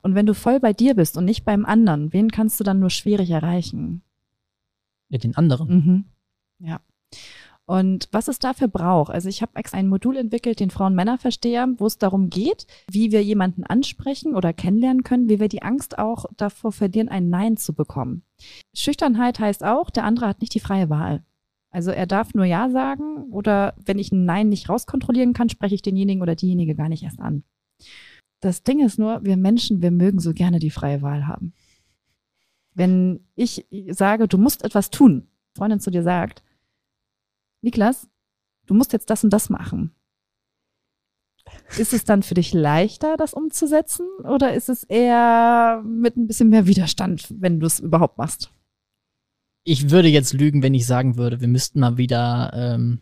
Und 0.01 0.15
wenn 0.15 0.25
du 0.25 0.33
voll 0.33 0.59
bei 0.59 0.73
dir 0.73 0.95
bist 0.95 1.15
und 1.15 1.25
nicht 1.25 1.45
beim 1.45 1.63
anderen, 1.63 2.11
wen 2.13 2.31
kannst 2.31 2.59
du 2.59 2.63
dann 2.63 2.79
nur 2.79 2.89
schwierig 2.89 3.29
erreichen? 3.29 4.01
Mit 5.09 5.23
den 5.23 5.35
anderen. 5.37 5.67
Mhm. 5.69 6.05
Ja. 6.67 6.79
Und 7.69 8.07
was 8.13 8.29
es 8.29 8.39
dafür 8.39 8.69
braucht, 8.69 9.11
also 9.11 9.27
ich 9.27 9.41
habe 9.41 9.57
extra 9.57 9.77
ein 9.77 9.89
Modul 9.89 10.15
entwickelt, 10.15 10.61
den 10.61 10.69
Frauen-Männer-Versteher, 10.69 11.67
wo 11.77 11.85
es 11.85 11.97
darum 11.97 12.29
geht, 12.29 12.65
wie 12.89 13.11
wir 13.11 13.21
jemanden 13.21 13.65
ansprechen 13.65 14.35
oder 14.35 14.53
kennenlernen 14.53 15.03
können, 15.03 15.27
wie 15.27 15.41
wir 15.41 15.49
die 15.49 15.63
Angst 15.63 15.99
auch 15.99 16.25
davor 16.37 16.71
verlieren, 16.71 17.09
ein 17.09 17.29
Nein 17.29 17.57
zu 17.57 17.73
bekommen. 17.73 18.23
Schüchternheit 18.73 19.39
heißt 19.39 19.65
auch, 19.65 19.89
der 19.89 20.05
andere 20.05 20.27
hat 20.27 20.39
nicht 20.39 20.53
die 20.53 20.61
freie 20.61 20.89
Wahl. 20.89 21.25
Also 21.69 21.91
er 21.91 22.07
darf 22.07 22.33
nur 22.33 22.45
Ja 22.45 22.69
sagen 22.69 23.23
oder 23.31 23.73
wenn 23.85 23.99
ich 23.99 24.13
ein 24.13 24.23
Nein 24.23 24.47
nicht 24.47 24.69
rauskontrollieren 24.69 25.33
kann, 25.33 25.49
spreche 25.49 25.75
ich 25.75 25.81
denjenigen 25.81 26.21
oder 26.21 26.35
diejenige 26.35 26.73
gar 26.73 26.87
nicht 26.87 27.03
erst 27.03 27.19
an. 27.19 27.43
Das 28.39 28.63
Ding 28.63 28.79
ist 28.79 28.97
nur, 28.97 29.25
wir 29.25 29.35
Menschen, 29.35 29.81
wir 29.81 29.91
mögen 29.91 30.19
so 30.19 30.31
gerne 30.31 30.59
die 30.59 30.69
freie 30.69 31.01
Wahl 31.01 31.27
haben. 31.27 31.51
Wenn 32.73 33.27
ich 33.35 33.67
sage, 33.89 34.29
du 34.29 34.37
musst 34.37 34.63
etwas 34.63 34.89
tun, 34.89 35.27
Freundin 35.57 35.81
zu 35.81 35.91
dir 35.91 36.03
sagt, 36.03 36.43
Niklas, 37.61 38.07
du 38.65 38.73
musst 38.73 38.93
jetzt 38.93 39.09
das 39.09 39.23
und 39.23 39.31
das 39.31 39.49
machen. 39.49 39.93
Ist 41.77 41.93
es 41.93 42.03
dann 42.03 42.23
für 42.23 42.33
dich 42.33 42.53
leichter, 42.53 43.17
das 43.17 43.33
umzusetzen? 43.33 44.05
Oder 44.23 44.53
ist 44.53 44.69
es 44.69 44.83
eher 44.83 45.81
mit 45.85 46.17
ein 46.17 46.27
bisschen 46.27 46.49
mehr 46.49 46.67
Widerstand, 46.67 47.27
wenn 47.39 47.59
du 47.59 47.67
es 47.67 47.79
überhaupt 47.79 48.17
machst? 48.17 48.51
Ich 49.63 49.89
würde 49.89 50.07
jetzt 50.07 50.33
lügen, 50.33 50.63
wenn 50.63 50.73
ich 50.73 50.85
sagen 50.85 51.17
würde, 51.17 51.41
wir 51.41 51.47
müssten 51.47 51.79
mal 51.79 51.97
wieder 51.97 52.51
ähm, 52.53 53.01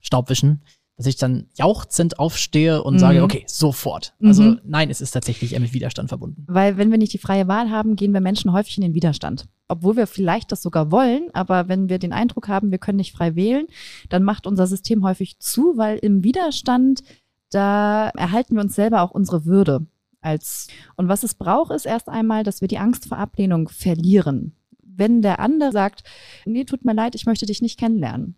Staub 0.00 0.28
wischen. 0.28 0.62
Dass 0.98 1.06
ich 1.06 1.16
dann 1.16 1.46
jauchzend 1.54 2.18
aufstehe 2.18 2.82
und 2.82 2.94
Mhm. 2.94 2.98
sage, 2.98 3.22
okay, 3.22 3.44
sofort. 3.46 4.14
Also 4.22 4.42
Mhm. 4.42 4.60
nein, 4.64 4.90
es 4.90 5.00
ist 5.00 5.12
tatsächlich 5.12 5.54
eher 5.54 5.60
mit 5.60 5.72
Widerstand 5.72 6.10
verbunden. 6.10 6.44
Weil 6.46 6.76
wenn 6.76 6.90
wir 6.90 6.98
nicht 6.98 7.12
die 7.14 7.18
freie 7.18 7.48
Wahl 7.48 7.70
haben, 7.70 7.96
gehen 7.96 8.12
wir 8.12 8.20
Menschen 8.20 8.52
häufig 8.52 8.76
in 8.76 8.82
den 8.82 8.94
Widerstand. 8.94 9.46
Obwohl 9.68 9.96
wir 9.96 10.06
vielleicht 10.06 10.52
das 10.52 10.60
sogar 10.60 10.90
wollen, 10.90 11.30
aber 11.32 11.66
wenn 11.68 11.88
wir 11.88 11.98
den 11.98 12.12
Eindruck 12.12 12.48
haben, 12.48 12.70
wir 12.70 12.78
können 12.78 12.98
nicht 12.98 13.12
frei 13.16 13.34
wählen, 13.36 13.66
dann 14.10 14.22
macht 14.22 14.46
unser 14.46 14.66
System 14.66 15.02
häufig 15.02 15.38
zu, 15.38 15.78
weil 15.78 15.96
im 15.98 16.22
Widerstand, 16.24 17.02
da 17.50 18.10
erhalten 18.10 18.54
wir 18.56 18.60
uns 18.62 18.74
selber 18.74 19.00
auch 19.00 19.12
unsere 19.12 19.46
Würde. 19.46 19.86
Als, 20.20 20.68
und 20.96 21.08
was 21.08 21.22
es 21.24 21.34
braucht, 21.34 21.72
ist 21.72 21.86
erst 21.86 22.08
einmal, 22.08 22.44
dass 22.44 22.60
wir 22.60 22.68
die 22.68 22.78
Angst 22.78 23.06
vor 23.06 23.16
Ablehnung 23.18 23.68
verlieren. 23.70 24.52
Wenn 24.84 25.22
der 25.22 25.40
andere 25.40 25.72
sagt, 25.72 26.04
nee, 26.44 26.64
tut 26.64 26.84
mir 26.84 26.92
leid, 26.94 27.14
ich 27.14 27.24
möchte 27.24 27.46
dich 27.46 27.62
nicht 27.62 27.78
kennenlernen. 27.78 28.36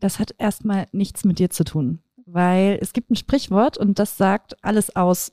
Das 0.00 0.18
hat 0.18 0.34
erstmal 0.38 0.88
nichts 0.92 1.24
mit 1.24 1.38
dir 1.38 1.50
zu 1.50 1.64
tun. 1.64 2.02
Weil 2.26 2.78
es 2.80 2.92
gibt 2.92 3.10
ein 3.10 3.16
Sprichwort 3.16 3.76
und 3.78 3.98
das 3.98 4.16
sagt 4.16 4.62
alles 4.64 4.96
aus, 4.96 5.32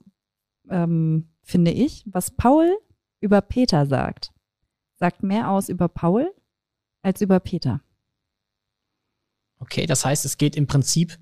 ähm, 0.70 1.30
finde 1.42 1.72
ich, 1.72 2.04
was 2.06 2.32
Paul 2.32 2.78
über 3.20 3.42
Peter 3.42 3.86
sagt, 3.86 4.32
sagt 4.96 5.24
mehr 5.24 5.50
aus 5.50 5.70
über 5.70 5.88
Paul 5.88 6.32
als 7.02 7.22
über 7.22 7.40
Peter. 7.40 7.82
Okay, 9.60 9.86
das 9.86 10.06
heißt, 10.06 10.26
es 10.26 10.38
geht 10.38 10.56
im 10.56 10.68
Prinzip 10.68 11.18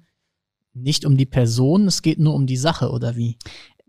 nicht 0.73 1.05
um 1.05 1.15
die 1.15 1.25
Person, 1.25 1.87
es 1.87 2.01
geht 2.01 2.19
nur 2.19 2.33
um 2.33 2.47
die 2.47 2.57
Sache, 2.57 2.91
oder 2.91 3.15
wie? 3.15 3.37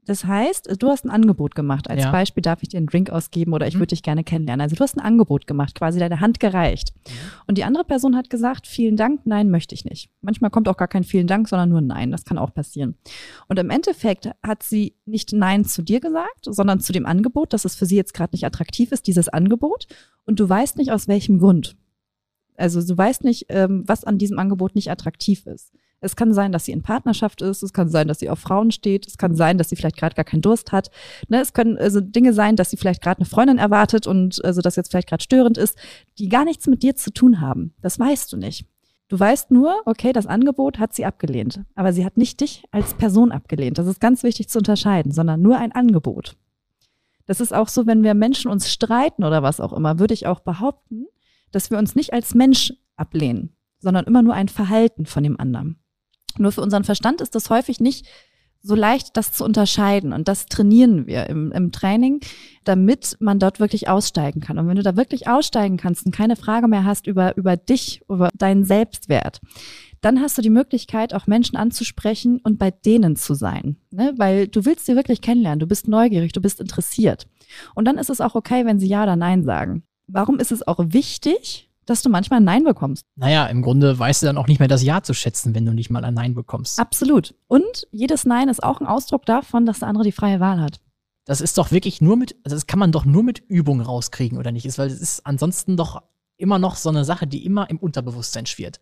Das 0.06 0.25
heißt, 0.25 0.80
du 0.80 0.88
hast 0.88 1.04
ein 1.04 1.10
Angebot 1.10 1.54
gemacht. 1.56 1.90
Als 1.90 2.04
Ja. 2.04 2.12
Beispiel 2.12 2.40
darf 2.40 2.62
ich 2.62 2.68
dir 2.68 2.76
einen 2.78 2.86
Drink 2.86 3.10
ausgeben 3.10 3.52
oder 3.52 3.66
ich 3.66 3.75
Mhm. 3.75 3.80
würde 3.80 3.88
dich 3.88 4.02
gerne 4.04 4.22
kennenlernen. 4.25 4.62
Also 4.62 4.76
du 4.76 4.82
hast 4.82 4.96
ein 4.96 5.00
Angebot 5.04 5.46
gemacht, 5.48 5.75
quasi 5.75 5.98
deine 5.98 6.20
Hand 6.20 6.38
gereicht. 6.40 6.92
Und 7.48 7.58
die 7.58 7.64
andere 7.64 7.84
Person 7.84 8.16
hat 8.16 8.30
gesagt, 8.30 8.66
vielen 8.68 8.96
Dank, 8.96 9.22
nein, 9.25 9.50
möchte 9.50 9.75
ich 9.75 9.84
nicht. 9.84 10.08
Manchmal 10.20 10.50
kommt 10.50 10.68
auch 10.68 10.76
gar 10.76 10.86
kein 10.88 11.02
vielen 11.04 11.26
Dank, 11.26 11.48
sondern 11.48 11.68
nur 11.68 11.80
Nein. 11.80 12.10
Das 12.12 12.25
kann 12.25 12.38
auch 12.38 12.54
passieren. 12.54 12.94
Und 13.48 13.58
im 13.58 13.68
Endeffekt 13.70 14.30
hat 14.42 14.62
sie 14.62 14.94
nicht 15.06 15.32
Nein 15.32 15.64
zu 15.64 15.82
dir 15.82 16.00
gesagt, 16.00 16.44
sondern 16.44 16.80
zu 16.80 16.92
dem 16.92 17.04
Angebot, 17.04 17.52
dass 17.52 17.64
es 17.64 17.75
für 17.75 17.86
sie 17.86 17.96
jetzt 17.96 18.14
gerade 18.14 18.34
nicht 18.34 18.46
attraktiv 18.46 18.92
ist, 18.92 19.06
dieses 19.08 19.28
Angebot. 19.28 19.86
Und 20.25 20.38
du 20.40 20.48
weißt 20.48 20.76
nicht, 20.78 20.92
aus 20.92 21.08
welchem 21.08 21.38
Grund. 21.40 21.76
Also 22.56 22.80
du 22.80 22.96
weißt 22.96 23.25
nicht, 23.25 23.46
ähm, 23.48 23.82
was 23.86 24.04
an 24.04 24.18
diesem 24.18 24.38
Angebot 24.38 24.75
nicht 24.76 24.90
attraktiv 24.90 25.46
ist. 25.46 25.72
Es 26.00 26.14
kann 26.14 26.32
sein, 26.34 26.52
dass 26.52 26.66
sie 26.66 26.72
in 26.72 26.82
Partnerschaft 26.82 27.40
ist, 27.40 27.62
es 27.62 27.72
kann 27.72 27.88
sein, 27.88 28.06
dass 28.06 28.18
sie 28.18 28.28
auf 28.28 28.38
Frauen 28.38 28.70
steht, 28.70 29.06
es 29.06 29.16
kann 29.16 29.34
sein, 29.34 29.56
dass 29.58 29.70
sie 29.70 29.76
vielleicht 29.76 29.96
gerade 29.96 30.14
gar 30.14 30.24
keinen 30.24 30.42
Durst 30.42 30.70
hat. 30.70 30.90
Ne, 31.28 31.40
es 31.40 31.52
können 31.52 31.78
also 31.78 32.00
Dinge 32.00 32.32
sein, 32.32 32.56
dass 32.56 32.70
sie 32.70 32.76
vielleicht 32.76 33.02
gerade 33.02 33.20
eine 33.20 33.26
Freundin 33.26 33.58
erwartet 33.58 34.06
und 34.06 34.44
also 34.44 34.60
das 34.60 34.76
jetzt 34.76 34.90
vielleicht 34.90 35.08
gerade 35.08 35.22
störend 35.22 35.56
ist, 35.56 35.78
die 36.18 36.28
gar 36.28 36.44
nichts 36.44 36.66
mit 36.66 36.82
dir 36.82 36.96
zu 36.96 37.10
tun 37.12 37.40
haben. 37.40 37.74
Das 37.80 37.98
weißt 37.98 38.32
du 38.32 38.36
nicht. 38.36 38.66
Du 39.08 39.18
weißt 39.18 39.52
nur, 39.52 39.74
okay, 39.84 40.12
das 40.12 40.26
Angebot 40.26 40.78
hat 40.78 40.92
sie 40.92 41.04
abgelehnt, 41.04 41.62
aber 41.76 41.92
sie 41.92 42.04
hat 42.04 42.16
nicht 42.16 42.40
dich 42.40 42.64
als 42.72 42.94
Person 42.94 43.30
abgelehnt. 43.30 43.78
Das 43.78 43.86
ist 43.86 44.00
ganz 44.00 44.22
wichtig 44.24 44.48
zu 44.48 44.58
unterscheiden, 44.58 45.12
sondern 45.12 45.40
nur 45.40 45.58
ein 45.58 45.72
Angebot. 45.72 46.36
Das 47.26 47.40
ist 47.40 47.54
auch 47.54 47.68
so, 47.68 47.86
wenn 47.86 48.02
wir 48.02 48.14
Menschen 48.14 48.50
uns 48.50 48.70
streiten 48.70 49.24
oder 49.24 49.42
was 49.42 49.60
auch 49.60 49.72
immer, 49.72 49.98
würde 49.98 50.14
ich 50.14 50.26
auch 50.26 50.40
behaupten, 50.40 51.06
dass 51.52 51.70
wir 51.70 51.78
uns 51.78 51.94
nicht 51.94 52.12
als 52.12 52.34
Mensch 52.34 52.72
ablehnen, 52.96 53.56
sondern 53.78 54.06
immer 54.06 54.22
nur 54.22 54.34
ein 54.34 54.48
Verhalten 54.48 55.06
von 55.06 55.22
dem 55.22 55.38
anderen. 55.38 55.78
Nur 56.38 56.52
für 56.52 56.62
unseren 56.62 56.85
Verstand 56.85 57.21
ist 57.21 57.35
das 57.35 57.50
häufig 57.50 57.81
nicht 57.81 58.07
so 58.66 58.75
leicht, 58.75 59.16
das 59.16 59.33
zu 59.33 59.45
unterscheiden. 59.45 60.12
Und 60.12 60.28
das 60.28 60.47
trainieren 60.47 61.07
wir 61.07 61.28
im, 61.28 61.52
im 61.52 61.73
Training, 61.73 62.21
damit 62.64 63.16
man 63.21 63.38
dort 63.38 63.61
wirklich 63.61 63.88
aussteigen 63.88 64.40
kann. 64.40 64.59
Und 64.59 64.66
wenn 64.69 64.76
du 64.76 64.83
da 64.83 64.97
wirklich 64.97 65.28
aussteigen 65.28 65.76
kannst 65.76 66.05
und 66.05 66.14
keine 66.14 66.37
Frage 66.37 66.66
mehr 66.66 66.85
hast 66.85 67.07
über, 67.07 67.37
über 67.37 67.57
dich, 67.57 68.02
über 68.09 68.31
deinen 68.35 68.64
Selbstwert, 68.64 69.40
dann 70.00 70.21
hast 70.21 70.37
du 70.37 70.43
die 70.43 70.50
Möglichkeit, 70.50 71.14
auch 71.14 71.26
Menschen 71.26 71.57
anzusprechen 71.57 72.40
und 72.43 72.59
bei 72.59 72.71
denen 72.71 73.16
zu 73.16 73.35
sein. 73.35 73.76
Ne? 73.90 74.14
Weil 74.16 74.49
du 74.49 74.64
willst 74.64 74.87
sie 74.87 74.97
wirklich 74.97 75.21
kennenlernen, 75.21 75.61
du 75.61 75.66
bist 75.66 75.88
neugierig, 75.88 76.33
du 76.33 76.40
bist 76.40 76.61
interessiert. 76.61 77.26
Und 77.75 77.87
dann 77.87 77.99
ist 77.99 78.11
es 78.11 78.21
auch 78.21 78.35
okay, 78.35 78.66
wenn 78.66 78.78
sie 78.78 78.88
Ja 78.88 79.05
oder 79.05 79.16
Nein 79.16 79.45
sagen. 79.45 79.85
Warum 80.09 80.38
ist 80.38 80.52
es 80.52 80.66
auch 80.66 80.78
wichtig, 80.81 81.65
dass 81.87 82.02
du 82.02 82.11
manchmal 82.11 82.40
ein 82.40 82.45
Nein 82.45 82.64
bekommst. 82.64 83.07
Naja, 83.14 83.47
im 83.47 83.62
Grunde 83.62 83.99
weißt 83.99 84.23
du 84.23 84.26
dann 84.26 84.38
auch 84.38 84.49
nicht 84.49 84.59
mehr 84.59 84.69
das 84.69 84.83
Ja 84.83 85.02
zu 85.02 85.14
schätzen, 85.14 85.55
wenn 85.55 85.64
du 85.64 85.73
nicht 85.73 85.90
mal 85.90 86.05
ein 86.05 86.14
Nein 86.14 86.35
bekommst. 86.35 86.78
Absolut. 86.78 87.35
Und 87.49 87.87
jedes 87.90 88.25
Nein 88.25 88.49
ist 88.49 88.62
auch 88.62 88.81
ein 88.81 88.87
Ausdruck 88.87 89.25
davon, 89.25 89.64
dass 89.66 89.78
der 89.78 89.88
andere 89.88 90.05
die 90.05 90.12
freie 90.12 90.40
Wahl 90.40 90.61
hat. 90.61 90.81
Das 91.25 91.40
ist 91.40 91.59
doch 91.59 91.73
wirklich 91.73 92.00
nur 92.00 92.16
mit, 92.16 92.37
also 92.45 92.55
das 92.55 92.66
kann 92.66 92.78
man 92.78 92.93
doch 92.93 93.05
nur 93.05 93.23
mit 93.23 93.38
Übung 93.49 93.81
rauskriegen, 93.81 94.38
oder 94.38 94.52
nicht? 94.52 94.66
Ist, 94.66 94.78
weil 94.78 94.88
es 94.88 95.00
ist 95.00 95.26
ansonsten 95.26 95.76
doch 95.76 96.02
immer 96.37 96.59
noch 96.59 96.76
so 96.76 96.88
eine 96.88 97.05
Sache, 97.05 97.26
die 97.26 97.45
immer 97.45 97.69
im 97.71 97.78
Unterbewusstsein 97.78 98.47
schwirrt. 98.47 98.81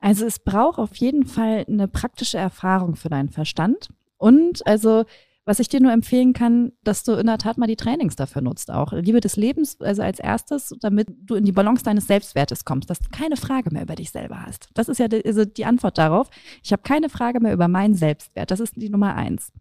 Also 0.00 0.26
es 0.26 0.38
braucht 0.38 0.78
auf 0.78 0.96
jeden 0.96 1.26
Fall 1.26 1.64
eine 1.68 1.88
praktische 1.88 2.38
Erfahrung 2.38 2.96
für 2.96 3.08
deinen 3.08 3.30
Verstand. 3.30 3.88
Und 4.16 4.66
also 4.66 5.04
was 5.44 5.58
ich 5.58 5.68
dir 5.68 5.80
nur 5.80 5.92
empfehlen 5.92 6.32
kann, 6.32 6.72
dass 6.84 7.02
du 7.02 7.12
in 7.12 7.26
der 7.26 7.38
Tat 7.38 7.58
mal 7.58 7.66
die 7.66 7.76
Trainings 7.76 8.14
dafür 8.14 8.42
nutzt 8.42 8.70
auch. 8.70 8.92
Liebe 8.92 9.20
des 9.20 9.36
Lebens, 9.36 9.80
also 9.80 10.02
als 10.02 10.20
erstes, 10.20 10.74
damit 10.80 11.08
du 11.24 11.34
in 11.34 11.44
die 11.44 11.52
Balance 11.52 11.82
deines 11.82 12.06
Selbstwertes 12.06 12.64
kommst, 12.64 12.90
dass 12.90 13.00
du 13.00 13.08
keine 13.10 13.36
Frage 13.36 13.70
mehr 13.72 13.82
über 13.82 13.96
dich 13.96 14.10
selber 14.10 14.42
hast. 14.46 14.68
Das 14.74 14.88
ist 14.88 14.98
ja 14.98 15.08
die, 15.08 15.24
also 15.24 15.44
die 15.44 15.64
Antwort 15.64 15.98
darauf. 15.98 16.28
Ich 16.62 16.72
habe 16.72 16.82
keine 16.82 17.08
Frage 17.08 17.40
mehr 17.40 17.52
über 17.52 17.66
meinen 17.66 17.94
Selbstwert. 17.94 18.50
Das 18.50 18.60
ist 18.60 18.74
die 18.76 18.90
Nummer 18.90 19.16
eins. 19.16 19.52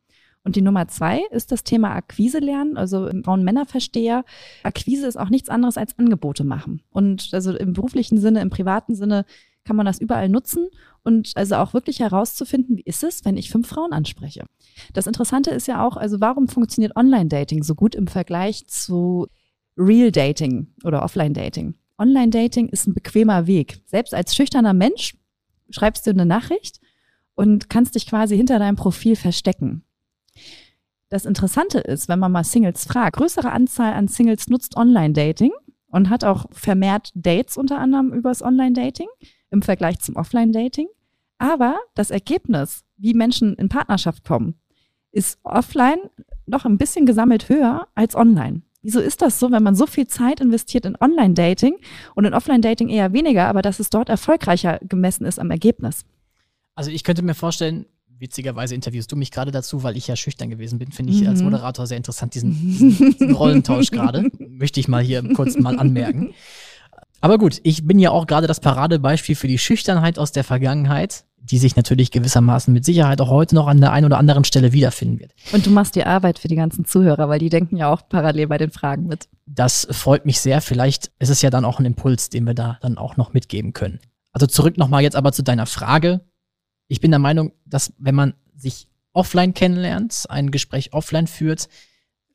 Und 0.44 0.56
die 0.56 0.62
Nummer 0.62 0.88
zwei 0.88 1.22
ist 1.30 1.52
das 1.52 1.64
Thema 1.64 1.94
Akquise 1.94 2.40
lernen, 2.40 2.76
also 2.76 3.08
im 3.08 3.24
Frauen-Männer-Versteher. 3.24 4.26
Akquise 4.64 5.06
ist 5.06 5.18
auch 5.18 5.30
nichts 5.30 5.50
anderes 5.50 5.78
als 5.78 5.98
Angebote 6.00 6.44
machen. 6.44 6.82
Und 6.90 7.30
also 7.34 7.56
im 7.56 7.74
beruflichen 7.74 8.18
Sinne, 8.18 8.42
im 8.42 8.50
privaten 8.50 8.96
Sinne 8.96 9.26
kann 9.64 9.76
man 9.76 9.86
das 9.86 10.00
überall 10.00 10.30
nutzen 10.30 10.70
und 11.04 11.32
also 11.36 11.56
auch 11.56 11.74
wirklich 11.74 12.00
herauszufinden, 12.00 12.78
wie 12.78 12.84
ist 12.84 13.04
es, 13.04 13.26
wenn 13.26 13.38
ich 13.38 13.50
fünf 13.50 13.68
Frauen 13.68 13.94
anspreche. 13.94 14.46
Das 14.94 15.08
Interessante 15.08 15.52
ist 15.52 15.68
ja 15.68 15.86
auch, 15.86 15.98
also 15.98 16.20
warum 16.20 16.48
funktioniert 16.48 16.96
Online-Dating 16.96 17.64
so 17.64 17.76
gut 17.76 17.96
im 17.96 18.08
Vergleich 18.08 18.68
zu 18.68 19.28
Real-Dating 19.78 20.68
oder 20.84 21.04
Offline-Dating? 21.04 21.76
Online-Dating 21.98 22.70
ist 22.70 22.88
ein 22.88 22.94
bequemer 22.94 23.48
Weg. 23.48 23.82
Selbst 23.86 24.14
als 24.14 24.36
schüchterner 24.36 24.74
Mensch 24.74 25.16
schreibst 25.70 26.06
du 26.06 26.12
eine 26.12 26.26
Nachricht 26.26 26.80
und 27.36 27.70
kannst 27.70 27.96
dich 27.96 28.08
quasi 28.08 28.36
hinter 28.36 28.60
deinem 28.60 28.76
Profil 28.76 29.16
verstecken. 29.16 29.84
Das 31.10 31.26
Interessante 31.26 31.80
ist, 31.80 32.08
wenn 32.08 32.20
man 32.20 32.32
mal 32.32 32.44
Singles 32.44 32.86
fragt, 32.86 33.18
größere 33.18 33.52
Anzahl 33.52 33.94
an 33.94 34.08
Singles 34.08 34.48
nutzt 34.48 34.78
Online-Dating 34.78 35.52
und 35.88 36.10
hat 36.10 36.24
auch 36.24 36.46
vermehrt 36.52 37.12
Dates 37.16 37.58
unter 37.58 37.80
anderem 37.80 38.14
übers 38.14 38.42
Online-Dating 38.42 39.08
im 39.52 39.62
Vergleich 39.62 40.00
zum 40.00 40.16
Offline-Dating. 40.16 40.88
Aber 41.38 41.80
das 41.96 42.12
Ergebnis, 42.12 42.84
wie 42.98 43.14
Menschen 43.14 43.56
in 43.56 43.70
Partnerschaft 43.70 44.24
kommen, 44.24 44.56
ist 45.12 45.40
offline 45.44 46.00
noch 46.46 46.66
ein 46.66 46.78
bisschen 46.78 47.06
gesammelt 47.06 47.50
höher 47.50 47.88
als 47.96 48.16
online. 48.16 48.62
Wieso 48.82 49.00
ist 49.00 49.22
das 49.22 49.40
so, 49.40 49.52
wenn 49.52 49.62
man 49.62 49.76
so 49.76 49.86
viel 49.86 50.08
Zeit 50.08 50.40
investiert 50.40 50.86
in 50.86 50.98
Online-Dating 51.00 51.76
und 52.16 52.26
in 52.26 52.34
Offline-Dating 52.34 52.90
eher 52.90 53.14
weniger, 53.14 53.48
aber 53.48 53.62
dass 53.62 53.80
es 53.80 53.90
dort 53.90 54.10
erfolgreicher 54.10 54.80
gemessen 54.82 55.26
ist 55.26 55.40
am 55.40 55.52
Ergebnis? 55.52 56.04
Also 56.74 56.90
ich 56.90 57.04
könnte 57.04 57.22
mir 57.22 57.36
vorstellen, 57.36 57.86
witzigerweise 58.18 58.74
interviewst 58.74 59.12
du 59.12 59.16
mich 59.16 59.32
gerade 59.32 59.52
dazu, 59.52 59.84
weil 59.84 59.98
ich 59.98 60.08
ja 60.08 60.16
schüchtern 60.16 60.50
gewesen 60.50 60.80
bin, 60.80 60.92
finde 60.92 61.12
ich 61.12 61.22
mhm. 61.22 61.28
als 61.28 61.42
Moderator 61.44 61.86
sehr 61.86 61.98
interessant, 61.98 62.34
diesen, 62.34 62.54
diesen, 62.54 63.12
diesen 63.12 63.36
Rollentausch 63.36 63.92
gerade. 63.92 64.32
Möchte 64.40 64.80
ich 64.80 64.88
mal 64.88 65.04
hier 65.04 65.22
kurz 65.34 65.58
mal 65.58 65.78
anmerken. 65.78 66.34
Aber 67.22 67.38
gut, 67.38 67.60
ich 67.64 67.86
bin 67.86 68.00
ja 68.00 68.12
auch 68.12 68.26
gerade 68.28 68.48
das 68.48 68.60
Paradebeispiel 68.60 69.36
für 69.36 69.48
die 69.48 69.60
Schüchternheit 69.60 70.18
aus 70.18 70.32
der 70.32 70.44
Vergangenheit, 70.44 71.26
die 71.38 71.60
sich 71.60 71.76
natürlich 71.76 72.12
gewissermaßen 72.12 72.74
mit 72.74 72.84
Sicherheit 72.84 73.22
auch 73.22 73.30
heute 73.30 73.56
noch 73.56 73.68
an 73.68 73.80
der 73.80 73.92
einen 73.92 74.08
oder 74.08 74.18
anderen 74.18 74.44
Stelle 74.44 74.74
wiederfinden 74.74 75.20
wird. 75.20 75.32
Und 75.52 75.66
du 75.66 75.70
machst 75.70 75.96
die 75.96 76.04
Arbeit 76.04 76.40
für 76.40 76.48
die 76.48 76.56
ganzen 76.56 76.86
Zuhörer, 76.86 77.30
weil 77.30 77.40
die 77.40 77.50
denken 77.50 77.78
ja 77.78 77.92
auch 77.92 78.08
parallel 78.08 78.48
bei 78.48 78.58
den 78.58 78.72
Fragen 78.72 79.08
mit. 79.08 79.30
Das 79.46 79.88
freut 79.92 80.26
mich 80.26 80.40
sehr. 80.40 80.62
Vielleicht 80.62 81.12
ist 81.20 81.30
es 81.30 81.42
ja 81.42 81.50
dann 81.50 81.66
auch 81.66 81.80
ein 81.80 81.86
Impuls, 81.86 82.30
den 82.30 82.46
wir 82.46 82.54
da 82.54 82.80
dann 82.82 82.98
auch 82.98 83.18
noch 83.18 83.34
mitgeben 83.34 83.74
können. 83.74 84.00
Also 84.32 84.48
zurück 84.48 84.78
nochmal 84.78 85.04
jetzt 85.04 85.16
aber 85.16 85.32
zu 85.32 85.44
deiner 85.44 85.66
Frage. 85.66 86.22
Ich 86.88 87.02
bin 87.02 87.12
der 87.12 87.20
Meinung, 87.20 87.52
dass 87.66 87.94
wenn 87.98 88.16
man 88.16 88.34
sich 88.56 88.88
offline 89.14 89.54
kennenlernt, 89.54 90.26
ein 90.30 90.52
Gespräch 90.52 90.94
offline 90.94 91.28
führt, 91.28 91.68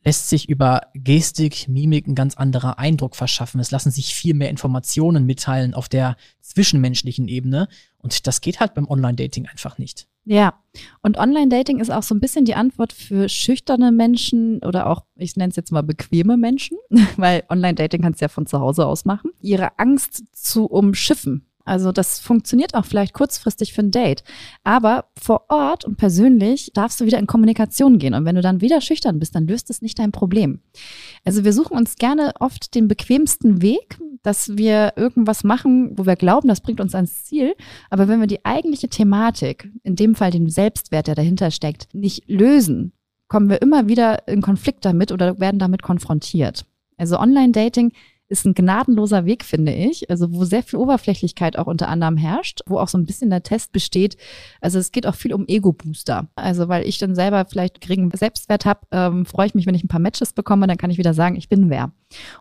lässt 0.07 0.29
sich 0.29 0.49
über 0.49 0.83
Gestik, 0.95 1.67
Mimik 1.67 2.07
ein 2.07 2.15
ganz 2.15 2.37
anderer 2.37 2.79
Eindruck 2.79 3.17
verschaffen. 3.17 3.59
Es 3.59 3.73
lassen 3.73 3.91
sich 3.91 4.15
viel 4.15 4.35
mehr 4.35 4.51
Informationen 4.51 5.27
mitteilen 5.27 5.75
auf 5.75 5.89
der 5.89 6.17
zwischenmenschlichen 6.41 7.27
Ebene. 7.27 7.67
Und 7.99 8.29
das 8.29 8.41
geht 8.41 8.61
halt 8.61 8.75
beim 8.75 8.87
Online-Dating 8.87 9.47
einfach 9.47 9.79
nicht. 9.79 10.07
Ja, 10.25 10.55
und 11.03 11.19
Online-Dating 11.19 11.81
ist 11.81 11.91
auch 11.91 12.05
so 12.05 12.15
ein 12.15 12.21
bisschen 12.21 12.45
die 12.45 12.55
Antwort 12.55 12.93
für 12.93 13.29
schüchterne 13.29 13.91
Menschen 13.91 14.61
oder 14.63 14.87
auch, 14.87 15.05
ich 15.17 15.35
nenne 15.35 15.51
es 15.51 15.57
jetzt 15.57 15.73
mal 15.73 15.83
bequeme 15.83 16.37
Menschen, 16.37 16.79
weil 17.17 17.43
Online-Dating 17.49 18.01
kannst 18.01 18.21
du 18.21 18.27
ja 18.27 18.29
von 18.29 18.47
zu 18.47 18.61
Hause 18.61 18.87
aus 18.87 19.07
machen, 19.07 19.33
ihre 19.41 19.77
Angst 19.81 20.23
zu 20.33 20.67
umschiffen. 20.67 21.49
Also 21.67 21.93
das 21.93 22.21
funktioniert 22.21 22.75
auch 22.75 22.87
vielleicht 22.87 23.13
kurzfristig 23.13 23.73
für 23.73 23.83
ein 23.83 23.91
Date. 23.91 24.25
Aber 24.65 25.07
vor 25.21 25.47
Ort 25.49 25.85
und 25.85 25.97
persönlich 25.97 26.71
darfst 26.73 27.01
du 27.01 27.05
wieder 27.05 27.19
in 27.19 27.27
Kommunikation 27.27 27.99
gehen. 27.99 28.15
Und 28.15 28.25
wenn 28.25 28.37
du 28.37 28.41
dann 28.41 28.61
wieder 28.61 28.81
schüchtern 28.81 29.19
bist, 29.19 29.35
dann 29.35 29.47
löst 29.47 29.69
es 29.69 29.83
nicht 29.83 29.99
dein 29.99 30.13
Problem. 30.13 30.61
Also 31.25 31.45
wir 31.45 31.53
suchen 31.53 31.77
uns 31.77 31.97
gerne 31.97 32.33
oft 32.41 32.75
den 32.75 32.89
bequemsten 32.89 33.61
Weg, 33.61 33.99
dass 34.23 34.57
wir 34.57 34.95
irgendwas 34.97 35.45
machen, 35.45 35.99
wo 35.99 36.07
wir 36.07 36.17
glauben, 36.17 36.49
das 36.49 36.61
bringt 36.61 36.81
uns 36.81 36.95
ans 36.95 37.25
Ziel. 37.25 37.55
Aber 37.91 38.09
wenn 38.09 38.21
wir 38.21 38.27
die 38.27 38.45
eigentliche 38.45 38.89
Thematik, 38.89 39.69
in 39.83 39.97
dem 39.97 40.15
Fall 40.15 40.31
den 40.31 40.49
Selbstwert, 40.49 41.09
der 41.09 41.15
dahinter 41.15 41.51
steckt, 41.51 41.93
nicht 41.95 42.29
lösen, 42.29 42.93
kommen 43.29 43.51
wir 43.51 43.61
immer 43.61 43.89
wieder 43.89 44.27
in 44.29 44.41
Konflikt 44.41 44.85
damit 44.85 45.13
oder 45.13 45.41
werden 45.41 45.59
damit 45.59 45.83
konfrontiert. 45.83 46.65
Also 46.97 47.19
Online-Dating 47.19 47.93
ist 48.29 48.45
ein 48.45 48.55
gnadenloser 48.55 49.25
Weg, 49.25 49.45
finde 49.45 49.73
ich. 49.73 50.11
Also 50.11 50.33
wo 50.33 50.45
sehr 50.45 50.63
viel 50.63 50.79
Oberflächlichkeit 50.79 51.59
auch 51.59 51.67
unter 51.67 51.89
anderem 51.89 52.17
herrscht, 52.17 52.61
wo 52.67 52.79
auch 52.79 52.89
so 52.89 52.99
ein 52.99 53.07
bisschen 53.07 53.31
der 53.31 53.43
Test 53.43 53.73
besteht. 53.73 54.17
Also 54.61 54.79
es 54.79 54.93
geht 54.93 55.07
auch 55.07 55.15
viel 55.15 55.33
um 55.33 55.47
Ego-Booster. 55.47 56.29
Also 56.35 56.69
weil 56.69 56.87
ich 56.87 56.99
dann 56.99 57.15
selber 57.15 57.45
vielleicht 57.49 57.81
geringen 57.81 58.11
Selbstwert 58.13 58.65
habe, 58.65 58.81
ähm, 58.91 59.27
freue 59.27 59.47
ich 59.47 59.55
mich, 59.55 59.67
wenn 59.67 59.75
ich 59.75 59.85
ein 59.85 59.89
paar 59.89 60.01
Matches 60.01 60.33
bekomme, 60.33 60.67
dann 60.67 60.77
kann 60.77 60.91
ich 60.91 60.99
wieder 60.99 61.15
sagen, 61.15 61.37
ich 61.37 61.49
bin 61.49 61.71
wer. 61.71 61.93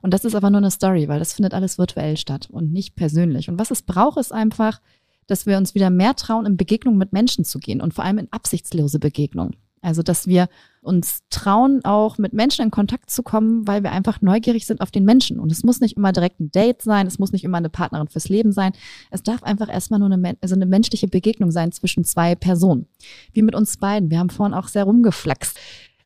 Und 0.01 0.13
das 0.13 0.25
ist 0.25 0.36
aber 0.36 0.50
nur 0.50 0.60
eine 0.60 0.72
Story, 0.72 1.08
weil 1.08 1.20
das 1.20 1.34
findet 1.34 1.54
alles 1.54 1.77
virtuell 1.77 2.18
statt 2.18 2.48
und 2.50 2.72
nicht 2.72 2.96
persönlich. 2.96 3.50
Und 3.50 3.60
was 3.60 3.72
es 3.72 3.84
braucht, 3.84 4.18
ist 4.18 4.34
einfach, 4.34 4.82
dass 5.27 5.46
wir 5.46 5.58
uns 5.58 5.75
wieder 5.75 5.89
mehr 5.89 6.15
trauen, 6.15 6.46
in 6.46 6.58
Begegnung 6.58 6.98
mit 6.98 7.13
Menschen 7.13 7.46
zu 7.46 7.60
gehen 7.60 7.82
und 7.82 7.94
vor 7.94 8.04
allem 8.04 8.18
in 8.18 8.32
absichtslose 8.32 9.00
Begegnungen. 9.00 9.56
Also, 9.86 10.01
dass 10.01 10.25
wir 10.25 10.50
uns 10.82 11.20
trauen, 11.30 11.86
auch 11.86 12.18
mit 12.18 12.34
Menschen 12.34 12.65
in 12.65 12.72
Kontakt 12.72 13.12
zu 13.12 13.22
kommen, 13.22 13.68
weil 13.68 13.84
wir 13.84 13.92
einfach 13.92 14.20
neugierig 14.20 14.65
sind 14.65 14.82
auf 14.82 14.89
den 14.89 15.06
Menschen. 15.06 15.39
Und 15.39 15.51
es 15.51 15.63
muss 15.63 15.80
nicht 15.80 15.96
immer 15.96 16.12
direkt 16.12 16.39
ein 16.39 16.50
Date 16.50 16.82
sein, 16.82 17.06
es 17.06 17.20
muss 17.20 17.32
nicht 17.32 17.44
immer 17.44 17.58
eine 17.58 17.70
Partnerin 17.70 18.08
fürs 18.08 18.27
Leben 18.27 18.51
sein. 18.51 18.74
Es 19.12 19.22
darf 19.22 19.44
einfach 19.44 19.70
erstmal 19.72 20.00
nur 20.00 20.12
eine, 20.12 20.38
also 20.42 20.56
eine 20.56 20.65
menschliche 20.65 21.08
Begegnung 21.08 21.51
sein 21.51 21.72
zwischen 21.72 22.04
zwei 22.04 22.34
Personen. 22.34 22.88
Wie 23.32 23.44
mit 23.44 23.54
uns 23.54 23.77
beiden. 23.77 24.10
Wir 24.10 24.18
haben 24.18 24.32
vorhin 24.32 24.56
auch 24.56 24.70
sehr 24.70 24.86
rumgeflaxt, 24.86 25.56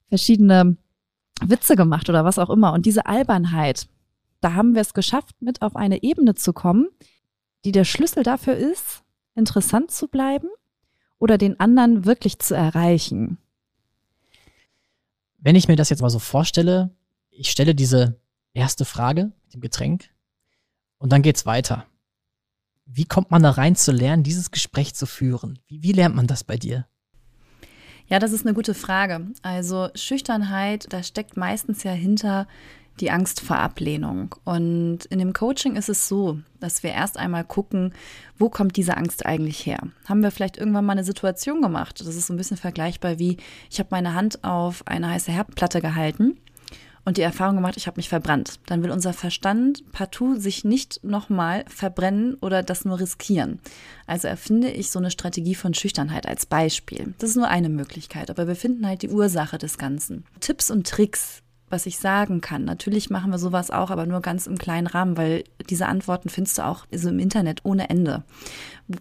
verschiedene 0.10 0.76
Witze 1.42 1.78
gemacht 1.78 2.10
oder 2.10 2.26
was 2.26 2.38
auch 2.38 2.50
immer. 2.50 2.74
Und 2.74 2.86
diese 2.86 3.06
Albernheit, 3.06 3.88
da 4.42 4.56
haben 4.56 4.76
wir 4.76 4.82
es 4.82 4.94
geschafft, 4.94 5.42
mit 5.42 5.62
auf 5.62 5.78
eine 5.78 6.04
Ebene 6.04 6.36
zu 6.36 6.52
kommen, 6.52 6.88
die 7.64 7.72
der 7.72 7.86
Schlüssel 7.86 8.24
dafür 8.24 8.58
ist, 8.58 9.04
interessant 9.36 9.92
zu 9.92 10.10
bleiben 10.10 10.50
oder 11.18 11.38
den 11.38 11.62
anderen 11.62 12.04
wirklich 12.04 12.40
zu 12.40 12.56
erreichen. 12.56 13.38
Wenn 15.42 15.56
ich 15.56 15.68
mir 15.68 15.78
das 15.78 15.90
jetzt 15.90 16.02
mal 16.02 16.10
so 16.10 16.20
vorstelle, 16.20 16.92
ich 17.30 17.50
stelle 17.50 17.74
diese 17.74 18.20
erste 18.54 18.84
Frage 18.84 19.32
mit 19.46 19.54
dem 19.54 19.62
Getränk 19.62 20.10
und 20.98 21.12
dann 21.14 21.22
geht's 21.22 21.46
weiter. 21.46 21.86
Wie 22.86 23.06
kommt 23.06 23.32
man 23.32 23.44
da 23.44 23.52
rein 23.52 23.76
zu 23.76 23.92
lernen, 23.92 24.24
dieses 24.24 24.52
Gespräch 24.52 24.96
zu 24.96 25.06
führen? 25.06 25.60
Wie, 25.68 25.82
wie 25.84 25.92
lernt 25.94 26.16
man 26.16 26.28
das 26.28 26.44
bei 26.44 26.58
dir? 26.58 26.88
Ja, 28.08 28.20
das 28.20 28.34
ist 28.34 28.46
eine 28.46 28.56
gute 28.56 28.74
Frage. 28.74 29.28
Also 29.42 29.90
Schüchternheit, 29.96 30.88
da 30.92 31.04
steckt 31.04 31.38
meistens 31.38 31.84
ja 31.84 31.92
hinter 31.92 32.48
die 33.00 33.12
Angst 33.12 33.42
vor 33.42 33.58
Ablehnung. 33.58 34.36
Und 34.44 35.06
in 35.06 35.20
dem 35.20 35.34
Coaching 35.34 35.76
ist 35.76 35.90
es 35.90 36.08
so, 36.08 36.40
dass 36.60 36.84
wir 36.84 36.92
erst 36.92 37.18
einmal 37.18 37.44
gucken, 37.44 37.94
wo 38.38 38.50
kommt 38.50 38.76
diese 38.76 38.98
Angst 38.98 39.26
eigentlich 39.26 39.66
her? 39.66 39.80
Haben 40.08 40.24
wir 40.24 40.32
vielleicht 40.32 40.58
irgendwann 40.58 40.86
mal 40.86 40.94
eine 40.94 41.04
Situation 41.04 41.62
gemacht? 41.62 42.00
Das 42.00 42.08
ist 42.08 42.28
so 42.28 42.34
ein 42.34 42.38
bisschen 42.38 42.58
vergleichbar 42.58 43.20
wie, 43.20 43.38
ich 43.70 43.80
habe 43.80 43.90
meine 43.92 44.14
Hand 44.14 44.44
auf 44.44 44.86
eine 44.88 45.10
heiße 45.10 45.32
Herdplatte 45.32 45.82
gehalten 45.82 46.38
und 47.06 47.18
die 47.18 47.22
Erfahrung 47.22 47.56
gemacht, 47.56 47.78
ich 47.78 47.88
habe 47.88 47.98
mich 47.98 48.10
verbrannt. 48.10 48.60
Dann 48.68 48.84
will 48.84 48.92
unser 48.92 49.14
Verstand 49.14 49.92
partout 49.92 50.36
sich 50.36 50.64
nicht 50.64 51.04
nochmal 51.04 51.66
verbrennen 51.68 52.36
oder 52.36 52.62
das 52.62 52.86
nur 52.86 53.00
riskieren. 53.00 53.60
Also 54.06 54.28
erfinde 54.28 54.70
ich 54.70 54.92
so 54.92 55.00
eine 55.00 55.12
Strategie 55.12 55.56
von 55.56 55.74
Schüchternheit 55.74 56.28
als 56.28 56.46
Beispiel. 56.46 57.14
Das 57.18 57.32
ist 57.32 57.36
nur 57.36 57.48
eine 57.48 57.70
Möglichkeit, 57.70 58.30
aber 58.30 58.48
wir 58.48 58.56
finden 58.56 58.86
halt 58.86 59.02
die 59.02 59.10
Ursache 59.10 59.58
des 59.58 59.78
Ganzen. 59.78 60.26
Tipps 60.40 60.70
und 60.70 60.88
Tricks, 60.88 61.42
was 61.70 61.86
ich 61.86 62.00
sagen 62.00 62.42
kann. 62.42 62.66
Natürlich 62.66 63.10
machen 63.10 63.32
wir 63.32 63.40
sowas 63.40 63.72
auch, 63.72 63.92
aber 63.92 64.06
nur 64.06 64.22
ganz 64.22 64.48
im 64.48 64.58
kleinen 64.58 64.88
Rahmen, 64.88 65.18
weil 65.18 65.44
diese 65.70 65.88
Antworten 65.88 66.30
findest 66.30 66.58
du 66.58 66.66
auch 66.66 66.86
so 66.92 67.10
im 67.10 67.20
Internet 67.20 67.62
ohne 67.64 67.90
Ende. 67.90 68.24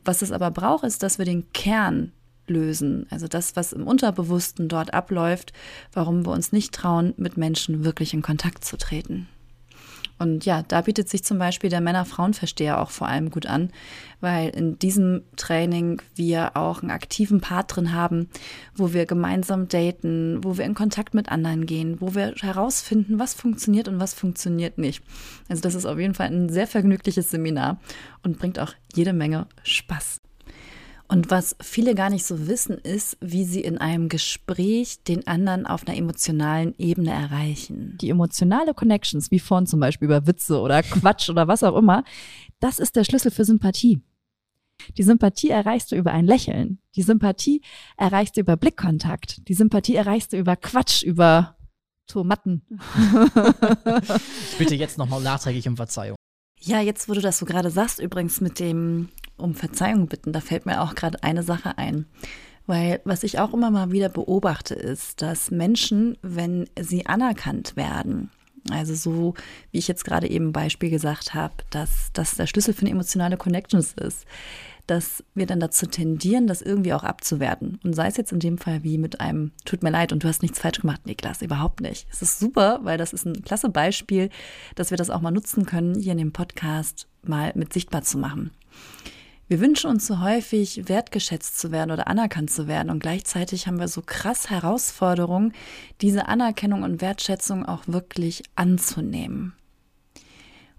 Was 0.04 0.22
es 0.22 0.32
aber 0.32 0.50
braucht, 0.50 0.84
ist, 0.84 1.02
dass 1.02 1.18
wir 1.18 1.25
den 1.25 1.52
Kern 1.52 2.12
lösen. 2.46 3.06
Also 3.10 3.28
das, 3.28 3.56
was 3.56 3.72
im 3.72 3.87
Unterbewussten 3.87 4.68
dort 4.68 4.94
abläuft, 4.94 5.52
warum 5.92 6.25
wir 6.25 6.32
uns 6.32 6.52
nicht 6.52 6.75
trauen, 6.75 7.14
mit 7.16 7.37
Menschen 7.37 7.84
wirklich 7.84 8.14
in 8.14 8.22
Kontakt 8.22 8.64
zu 8.64 8.76
treten. 8.76 9.28
Und 10.18 10.44
ja, 10.44 10.62
da 10.62 10.80
bietet 10.80 11.08
sich 11.08 11.25
zum 11.25 11.38
Beispiel 11.38 11.70
der 11.70 11.80
Männer-Frauen-Versteher 11.80 12.80
auch 12.80 12.90
vor 12.90 13.08
allem 13.08 13.30
gut 13.30 13.46
an, 13.46 13.70
weil 14.20 14.50
in 14.50 14.78
diesem 14.78 15.22
Training 15.37 16.02
wir 16.14 16.56
auch 16.56 16.82
einen 16.82 16.90
aktiven 16.90 17.40
Part 17.40 17.76
drin 17.76 17.92
haben, 17.92 18.28
wo 18.75 18.92
wir 18.92 19.06
gemeinsam 19.06 19.68
daten, 19.68 20.42
wo 20.42 20.58
wir 20.58 20.64
in 20.64 20.75
Kontakt 20.75 21.14
mit 21.14 21.28
anderen 21.28 21.66
gehen, 21.66 22.00
wo 22.00 22.14
wir 22.14 22.34
herausfinden, 22.40 23.18
was 23.18 23.34
funktioniert 23.34 23.88
und 23.88 24.00
was 24.00 24.14
funktioniert 24.14 24.78
nicht. 24.78 25.02
Also 25.48 25.62
das 25.62 25.75
ist 25.75 25.87
auf 25.87 25.98
jeden 25.98 26.14
Fall 26.14 26.28
ein 26.28 26.48
sehr 26.48 26.66
vergnügliches 26.66 27.30
Seminar 27.30 27.80
und 28.22 28.38
bringt 28.38 28.58
auch 28.58 28.75
jede 28.94 29.12
Menge 29.12 29.46
Spaß. 29.62 30.20
Und 31.10 31.30
was 31.30 31.56
viele 31.60 31.94
gar 31.94 32.10
nicht 32.10 32.26
so 32.26 32.48
wissen, 32.48 32.76
ist, 32.76 33.16
wie 33.20 33.44
sie 33.44 33.62
in 33.62 33.78
einem 33.78 34.10
Gespräch 34.10 35.02
den 35.04 35.26
anderen 35.26 35.66
auf 35.66 35.86
einer 35.86 35.96
emotionalen 35.96 36.74
Ebene 36.76 37.10
erreichen. 37.10 37.96
Die 38.02 38.10
emotionale 38.10 38.74
Connections, 38.74 39.30
wie 39.30 39.40
vorhin 39.40 39.66
zum 39.66 39.80
Beispiel 39.80 40.06
über 40.06 40.26
Witze 40.26 40.60
oder 40.60 40.82
Quatsch 40.82 41.30
oder 41.30 41.48
was 41.48 41.62
auch 41.62 41.76
immer, 41.76 42.04
das 42.60 42.78
ist 42.78 42.94
der 42.94 43.04
Schlüssel 43.04 43.30
für 43.30 43.46
Sympathie. 43.46 44.02
Die 44.98 45.02
Sympathie 45.02 45.48
erreichst 45.48 45.90
du 45.92 45.96
über 45.96 46.12
ein 46.12 46.26
Lächeln. 46.26 46.78
Die 46.94 47.02
Sympathie 47.02 47.62
erreichst 47.96 48.36
du 48.36 48.42
über 48.42 48.56
Blickkontakt. 48.56 49.48
Die 49.48 49.54
Sympathie 49.54 49.96
erreichst 49.96 50.34
du 50.34 50.36
über 50.36 50.56
Quatsch, 50.56 51.02
über 51.02 51.56
Tomaten. 52.06 52.62
ich 54.50 54.56
bitte 54.58 54.74
jetzt 54.74 54.98
nochmal 54.98 55.22
nachträglich 55.22 55.66
um 55.68 55.76
Verzeihung. 55.76 56.16
Ja, 56.60 56.80
jetzt, 56.80 57.08
wo 57.08 57.14
du 57.14 57.20
das 57.20 57.38
so 57.38 57.46
gerade 57.46 57.70
sagst, 57.70 58.00
übrigens 58.00 58.40
mit 58.40 58.58
dem 58.58 59.08
um 59.36 59.54
Verzeihung 59.54 60.08
bitten, 60.08 60.32
da 60.32 60.40
fällt 60.40 60.66
mir 60.66 60.82
auch 60.82 60.94
gerade 60.94 61.22
eine 61.22 61.42
Sache 61.42 61.78
ein. 61.78 62.06
Weil 62.66 63.00
was 63.04 63.22
ich 63.22 63.38
auch 63.38 63.54
immer 63.54 63.70
mal 63.70 63.92
wieder 63.92 64.08
beobachte, 64.08 64.74
ist, 64.74 65.22
dass 65.22 65.50
Menschen, 65.50 66.18
wenn 66.22 66.68
sie 66.78 67.06
anerkannt 67.06 67.76
werden, 67.76 68.30
also 68.70 68.94
so, 68.94 69.34
wie 69.70 69.78
ich 69.78 69.88
jetzt 69.88 70.04
gerade 70.04 70.28
eben 70.28 70.52
Beispiel 70.52 70.90
gesagt 70.90 71.34
habe, 71.34 71.54
dass 71.70 72.10
das 72.12 72.34
der 72.34 72.46
Schlüssel 72.46 72.74
für 72.74 72.82
eine 72.82 72.90
emotionale 72.90 73.36
Connections 73.36 73.94
ist, 73.94 74.26
dass 74.88 75.23
wir 75.35 75.47
dann 75.47 75.61
dazu 75.61 75.87
tendieren, 75.87 76.47
das 76.47 76.62
irgendwie 76.62 76.92
auch 76.92 77.04
abzuwerten. 77.04 77.78
Und 77.85 77.95
sei 77.95 78.09
es 78.09 78.16
jetzt 78.16 78.33
in 78.33 78.40
dem 78.40 78.59
Fall 78.59 78.83
wie 78.83 78.99
mit 78.99 79.21
einem 79.21 79.52
Tut 79.64 79.83
mir 79.83 79.90
leid 79.90 80.12
und 80.12 80.25
du 80.25 80.28
hast 80.28 80.42
nichts 80.42 80.59
falsch 80.59 80.80
gemacht, 80.80 81.07
Niklas, 81.07 81.42
überhaupt 81.42 81.80
nicht. 81.80 82.07
Es 82.11 82.23
ist 82.23 82.40
super, 82.40 82.80
weil 82.83 82.99
das 82.99 83.12
ist 83.12 83.26
ein 83.26 83.42
klasse 83.42 83.68
Beispiel, 83.68 84.30
dass 84.75 84.90
wir 84.90 84.97
das 84.97 85.11
auch 85.11 85.21
mal 85.21 85.30
nutzen 85.30 85.66
können, 85.66 85.95
hier 85.95 86.12
in 86.12 86.18
dem 86.18 86.33
Podcast 86.33 87.07
mal 87.23 87.52
mit 87.54 87.73
sichtbar 87.73 88.02
zu 88.02 88.18
machen. 88.18 88.50
Wir 89.49 89.61
wünschen 89.61 89.88
uns 89.90 90.07
so 90.07 90.21
häufig, 90.21 90.88
wertgeschätzt 90.88 91.59
zu 91.59 91.73
werden 91.73 91.90
oder 91.90 92.07
anerkannt 92.07 92.50
zu 92.50 92.68
werden. 92.68 92.90
Und 92.90 93.00
gleichzeitig 93.00 93.66
haben 93.66 93.80
wir 93.80 93.88
so 93.88 94.02
krass 94.02 94.50
Herausforderungen, 94.50 95.54
diese 96.02 96.28
Anerkennung 96.28 96.83
und 96.83 97.00
Wertschätzung 97.00 97.65
auch 97.65 97.84
wirklich 97.86 98.43
anzunehmen. 98.56 99.54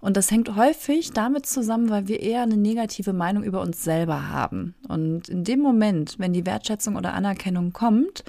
Und 0.00 0.16
das 0.16 0.30
hängt 0.30 0.56
häufig 0.56 1.12
damit 1.12 1.46
zusammen, 1.46 1.90
weil 1.90 2.08
wir 2.08 2.20
eher 2.20 2.42
eine 2.42 2.56
negative 2.56 3.12
Meinung 3.12 3.44
über 3.44 3.60
uns 3.60 3.84
selber 3.84 4.28
haben. 4.28 4.74
Und 4.88 5.28
in 5.28 5.44
dem 5.44 5.60
Moment, 5.60 6.14
wenn 6.18 6.32
die 6.32 6.46
Wertschätzung 6.46 6.96
oder 6.96 7.12
Anerkennung 7.12 7.72
kommt, 7.72 8.24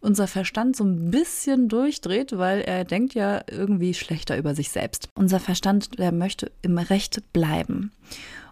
unser 0.00 0.26
Verstand 0.26 0.76
so 0.76 0.84
ein 0.84 1.10
bisschen 1.10 1.68
durchdreht, 1.68 2.36
weil 2.36 2.60
er 2.60 2.84
denkt 2.84 3.14
ja 3.14 3.42
irgendwie 3.50 3.94
schlechter 3.94 4.36
über 4.36 4.54
sich 4.54 4.70
selbst. 4.70 5.08
Unser 5.14 5.40
Verstand, 5.40 5.98
der 5.98 6.12
möchte 6.12 6.50
im 6.62 6.78
Recht 6.78 7.22
bleiben. 7.32 7.92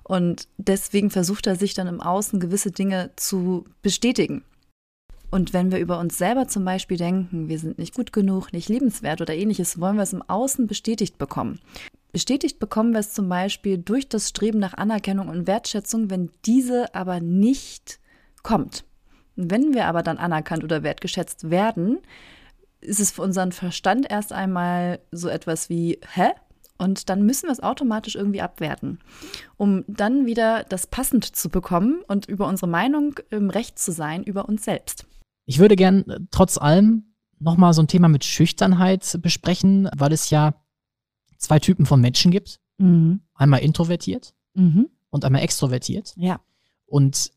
Und 0.03 0.49
deswegen 0.59 1.11
versucht 1.11 1.47
er 1.47 1.57
sich 1.57 1.75
dann 1.75 1.87
im 1.87 2.01
Außen 2.01 2.41
gewisse 2.41 2.71
Dinge 2.71 3.11
zu 3.17 3.65
bestätigen. 3.83 4.43
Und 5.31 5.53
wenn 5.53 5.73
wir 5.73 5.79
über 5.79 5.99
uns 5.99 6.17
selber 6.17 6.47
zum 6.47 6.65
Beispiel 6.65 6.97
denken, 6.97 7.49
wir 7.49 7.59
sind 7.59 7.79
nicht 7.79 7.95
gut 7.95 8.13
genug, 8.13 8.53
nicht 8.53 8.69
liebenswert 8.69 9.21
oder 9.21 9.35
ähnliches, 9.35 9.81
wollen 9.81 9.97
wir 9.97 10.03
es 10.03 10.13
im 10.13 10.23
Außen 10.23 10.67
bestätigt 10.67 11.19
bekommen. 11.19 11.59
Bestätigt 12.15 12.61
bekommen 12.61 12.93
wir 12.93 13.01
es 13.01 13.13
zum 13.13 13.29
Beispiel 13.29 13.77
durch 13.77 14.09
das 14.09 14.29
Streben 14.29 14.61
nach 14.61 14.75
Anerkennung 14.75 15.27
und 15.27 15.49
Wertschätzung, 15.49 16.11
wenn 16.11 16.31
diese 16.47 16.95
aber 16.95 17.19
nicht 17.19 17.99
kommt. 18.45 18.85
Wenn 19.35 19.75
wir 19.75 19.87
aber 19.87 20.05
dann 20.05 20.19
anerkannt 20.19 20.63
oder 20.63 20.85
wertgeschätzt 20.85 21.51
werden, 21.51 21.99
ist 22.81 23.01
es 23.01 23.11
für 23.11 23.23
unseren 23.23 23.51
Verstand 23.51 24.09
erst 24.09 24.33
einmal 24.33 25.01
so 25.11 25.29
etwas 25.29 25.69
wie, 25.69 25.99
hä? 26.13 26.29
Und 26.79 27.09
dann 27.09 27.27
müssen 27.27 27.49
wir 27.49 27.53
es 27.53 27.65
automatisch 27.65 28.15
irgendwie 28.15 28.43
abwerten, 28.43 29.01
um 29.57 29.85
dann 29.89 30.25
wieder 30.25 30.63
das 30.69 30.87
passend 30.87 31.25
zu 31.25 31.49
bekommen 31.49 32.03
und 32.07 32.27
über 32.27 32.47
unsere 32.47 32.69
Meinung 32.69 33.19
im 33.31 33.51
Recht 33.51 33.77
zu 33.77 33.91
sein, 33.91 34.23
über 34.23 34.49
uns 34.49 34.65
selbst. 34.65 35.05
Ich 35.47 35.59
würde 35.59 35.75
gern 35.75 36.09
äh, 36.09 36.21
trotz 36.31 36.59
allem 36.59 37.17
nochmal 37.41 37.75
so 37.75 37.83
ein 37.83 37.89
Thema 37.89 38.07
mit 38.09 38.25
Schüchternheit 38.25 39.19
besprechen, 39.21 39.91
weil 39.97 40.13
es 40.13 40.31
ja 40.31 40.55
zwei 41.45 41.59
Typen 41.59 41.87
von 41.87 42.01
Menschen 42.01 42.31
gibt. 42.31 42.61
Mhm. 42.79 43.21
Einmal 43.35 43.61
introvertiert 43.61 44.35
mhm. 44.55 44.89
und 45.11 45.25
einmal 45.25 45.43
extrovertiert. 45.43 46.15
Ja. 46.17 46.41
Und 46.87 47.33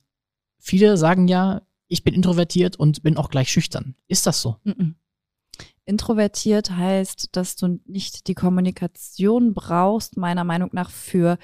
viele 0.59 0.97
sagen 0.97 1.27
ja, 1.27 1.61
ich 1.87 2.03
bin 2.03 2.13
introvertiert 2.13 2.75
und 2.75 3.03
bin 3.03 3.17
auch 3.17 3.29
gleich 3.29 3.51
schüchtern. 3.51 3.95
Ist 4.07 4.25
das 4.27 4.41
so? 4.41 4.57
Mhm. 4.63 4.95
Introvertiert 5.85 6.71
heißt, 6.71 7.29
dass 7.31 7.55
du 7.55 7.79
nicht 7.85 8.27
die 8.27 8.33
Kommunikation 8.33 9.53
brauchst, 9.53 10.17
meiner 10.17 10.43
Meinung 10.43 10.69
nach, 10.73 10.89
für 10.89 11.37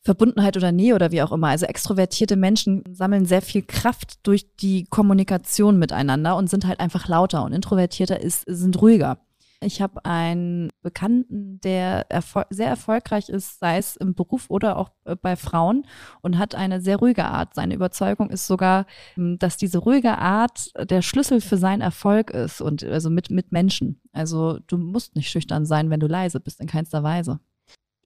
Verbundenheit 0.00 0.56
oder 0.56 0.72
Nähe 0.72 0.94
oder 0.94 1.10
wie 1.12 1.22
auch 1.22 1.32
immer. 1.32 1.48
Also 1.48 1.66
extrovertierte 1.66 2.36
Menschen 2.36 2.82
sammeln 2.90 3.26
sehr 3.26 3.42
viel 3.42 3.62
Kraft 3.62 4.26
durch 4.26 4.46
die 4.56 4.84
Kommunikation 4.84 5.78
miteinander 5.78 6.36
und 6.36 6.48
sind 6.50 6.66
halt 6.66 6.80
einfach 6.80 7.08
lauter 7.08 7.44
und 7.44 7.52
introvertierter 7.52 8.20
ist, 8.20 8.44
sind 8.46 8.80
ruhiger. 8.80 9.18
Ich 9.60 9.80
habe 9.80 10.04
einen 10.04 10.70
Bekannten, 10.82 11.60
der 11.60 12.10
erfol 12.10 12.44
sehr 12.50 12.68
erfolgreich 12.68 13.28
ist, 13.28 13.58
sei 13.58 13.78
es 13.78 13.96
im 13.96 14.14
Beruf 14.14 14.46
oder 14.48 14.76
auch 14.76 14.90
äh, 15.04 15.16
bei 15.16 15.36
Frauen 15.36 15.86
und 16.20 16.38
hat 16.38 16.54
eine 16.54 16.80
sehr 16.80 16.98
ruhige 16.98 17.24
Art. 17.24 17.54
Seine 17.54 17.74
Überzeugung 17.74 18.30
ist 18.30 18.46
sogar, 18.46 18.86
ähm, 19.16 19.38
dass 19.38 19.56
diese 19.56 19.78
ruhige 19.78 20.18
Art 20.18 20.72
der 20.90 21.00
Schlüssel 21.02 21.40
für 21.40 21.56
seinen 21.56 21.80
Erfolg 21.80 22.30
ist 22.30 22.60
und 22.60 22.84
also 22.84 23.08
mit, 23.08 23.30
mit 23.30 23.50
Menschen. 23.50 24.00
Also 24.12 24.58
du 24.66 24.76
musst 24.76 25.16
nicht 25.16 25.30
schüchtern 25.30 25.64
sein, 25.64 25.90
wenn 25.90 26.00
du 26.00 26.06
leise 26.06 26.38
bist, 26.38 26.60
in 26.60 26.66
keinster 26.66 27.02
Weise. 27.02 27.40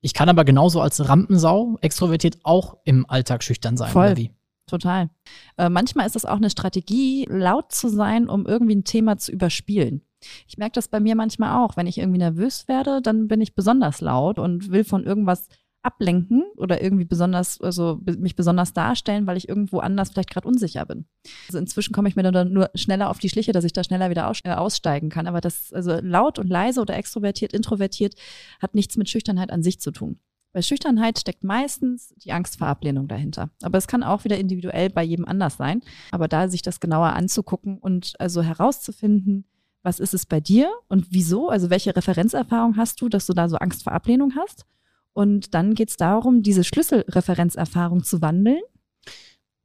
Ich 0.03 0.15
kann 0.15 0.29
aber 0.29 0.45
genauso 0.45 0.81
als 0.81 1.09
Rampensau 1.09 1.77
extrovertiert 1.81 2.39
auch 2.45 2.79
im 2.85 3.09
Alltag 3.09 3.43
schüchtern 3.43 3.77
sein. 3.77 3.91
Voll. 3.91 4.31
Total. 4.67 5.11
Äh, 5.59 5.69
manchmal 5.69 6.07
ist 6.07 6.15
es 6.15 6.25
auch 6.25 6.37
eine 6.37 6.49
Strategie, 6.49 7.27
laut 7.29 7.73
zu 7.73 7.89
sein, 7.89 8.29
um 8.29 8.47
irgendwie 8.47 8.77
ein 8.77 8.85
Thema 8.85 9.19
zu 9.19 9.33
überspielen. 9.33 10.03
Ich 10.47 10.59
merke 10.59 10.75
das 10.75 10.89
bei 10.89 11.01
mir 11.01 11.15
manchmal 11.15 11.65
auch. 11.65 11.77
Wenn 11.77 11.87
ich 11.87 11.99
irgendwie 11.99 12.19
nervös 12.19 12.69
werde, 12.69 13.01
dann 13.03 13.29
bin 13.29 13.41
ich 13.41 13.55
besonders 13.55 14.01
laut 14.01 14.39
und 14.39 14.71
will 14.71 14.85
von 14.85 15.05
irgendwas 15.05 15.49
ablenken 15.83 16.45
oder 16.57 16.83
irgendwie 16.83 17.05
besonders, 17.05 17.61
also 17.61 18.01
mich 18.05 18.37
besonders 18.37 18.73
darstellen, 18.73 19.27
weil 19.27 19.37
ich 19.37 19.49
irgendwo 19.49 19.79
anders 19.79 20.11
vielleicht 20.11 20.31
gerade 20.31 20.47
unsicher 20.47 20.85
bin. 20.85 21.07
Also 21.49 21.59
inzwischen 21.59 21.95
komme 21.95 22.09
ich 22.09 22.17
mir 22.17 22.23
dann 22.31 22.53
nur 22.53 22.71
schneller 22.75 23.09
auf 23.09 23.19
die 23.19 23.31
Schliche, 23.31 23.53
dass 23.53 23.65
ich 23.65 23.73
da 23.73 23.83
schneller 23.83 24.11
wieder 24.11 24.31
äh, 24.45 24.51
aussteigen 24.51 25.09
kann. 25.09 25.27
Aber 25.27 25.41
das, 25.41 25.73
also 25.73 25.99
laut 26.03 26.39
und 26.39 26.49
leise 26.49 26.81
oder 26.81 26.97
extrovertiert, 26.97 27.53
introvertiert, 27.53 28.15
hat 28.61 28.75
nichts 28.75 28.97
mit 28.97 29.09
Schüchternheit 29.09 29.51
an 29.51 29.63
sich 29.63 29.81
zu 29.81 29.91
tun. 29.91 30.19
Bei 30.53 30.63
Schüchternheit 30.63 31.19
steckt 31.19 31.45
meistens 31.45 32.13
die 32.17 32.33
Angst 32.33 32.59
vor 32.59 32.67
Ablehnung 32.67 33.07
dahinter. 33.07 33.51
Aber 33.63 33.79
es 33.79 33.87
kann 33.87 34.03
auch 34.03 34.25
wieder 34.25 34.37
individuell 34.37 34.91
bei 34.91 35.05
jedem 35.05 35.25
anders 35.25 35.57
sein. 35.57 35.81
Aber 36.11 36.27
da 36.27 36.49
sich 36.49 36.63
das 36.63 36.81
genauer 36.81 37.13
anzugucken 37.13 37.79
und 37.79 38.15
also 38.19 38.43
herauszufinden, 38.43 39.45
was 39.83 40.01
ist 40.01 40.15
es 40.15 40.27
bei 40.27 40.41
dir 40.41 40.71
und 40.89 41.07
wieso? 41.11 41.49
Also 41.49 41.71
welche 41.71 41.95
Referenzerfahrung 41.95 42.77
hast 42.77 43.01
du, 43.01 43.09
dass 43.09 43.27
du 43.27 43.33
da 43.33 43.49
so 43.49 43.57
Angst 43.57 43.83
vor 43.85 43.93
Ablehnung 43.93 44.35
hast? 44.37 44.67
Und 45.13 45.55
dann 45.55 45.75
geht 45.75 45.91
es 45.91 45.97
darum, 45.97 46.43
diese 46.43 46.65
Schlüsselreferenzerfahrung 46.65 48.05
zu 48.05 48.23
wandeln. 48.23 48.61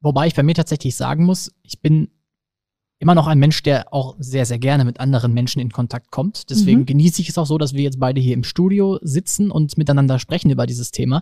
Wobei 0.02 0.28
ich 0.28 0.36
bei 0.36 0.44
mir 0.44 0.56
tatsächlich 0.56 0.96
sagen 0.96 1.26
muss, 1.26 1.52
ich 1.64 1.82
bin 1.82 2.10
immer 3.00 3.16
noch 3.16 3.28
ein 3.28 3.40
Mensch, 3.40 3.62
der 3.64 3.94
auch 3.94 4.16
sehr, 4.20 4.46
sehr 4.46 4.60
gerne 4.60 4.86
mit 4.86 5.00
anderen 5.00 5.34
Menschen 5.34 5.60
in 5.60 5.72
Kontakt 5.72 6.12
kommt. 6.12 6.50
Deswegen 6.50 6.82
mhm. 6.82 6.86
genieße 6.86 7.22
ich 7.22 7.30
es 7.30 7.38
auch 7.38 7.46
so, 7.46 7.58
dass 7.58 7.74
wir 7.74 7.84
jetzt 7.84 8.00
beide 8.00 8.22
hier 8.22 8.34
im 8.34 8.44
Studio 8.44 9.00
sitzen 9.02 9.52
und 9.52 9.78
miteinander 9.78 10.18
sprechen 10.18 10.50
über 10.50 10.66
dieses 10.66 10.92
Thema. 10.92 11.22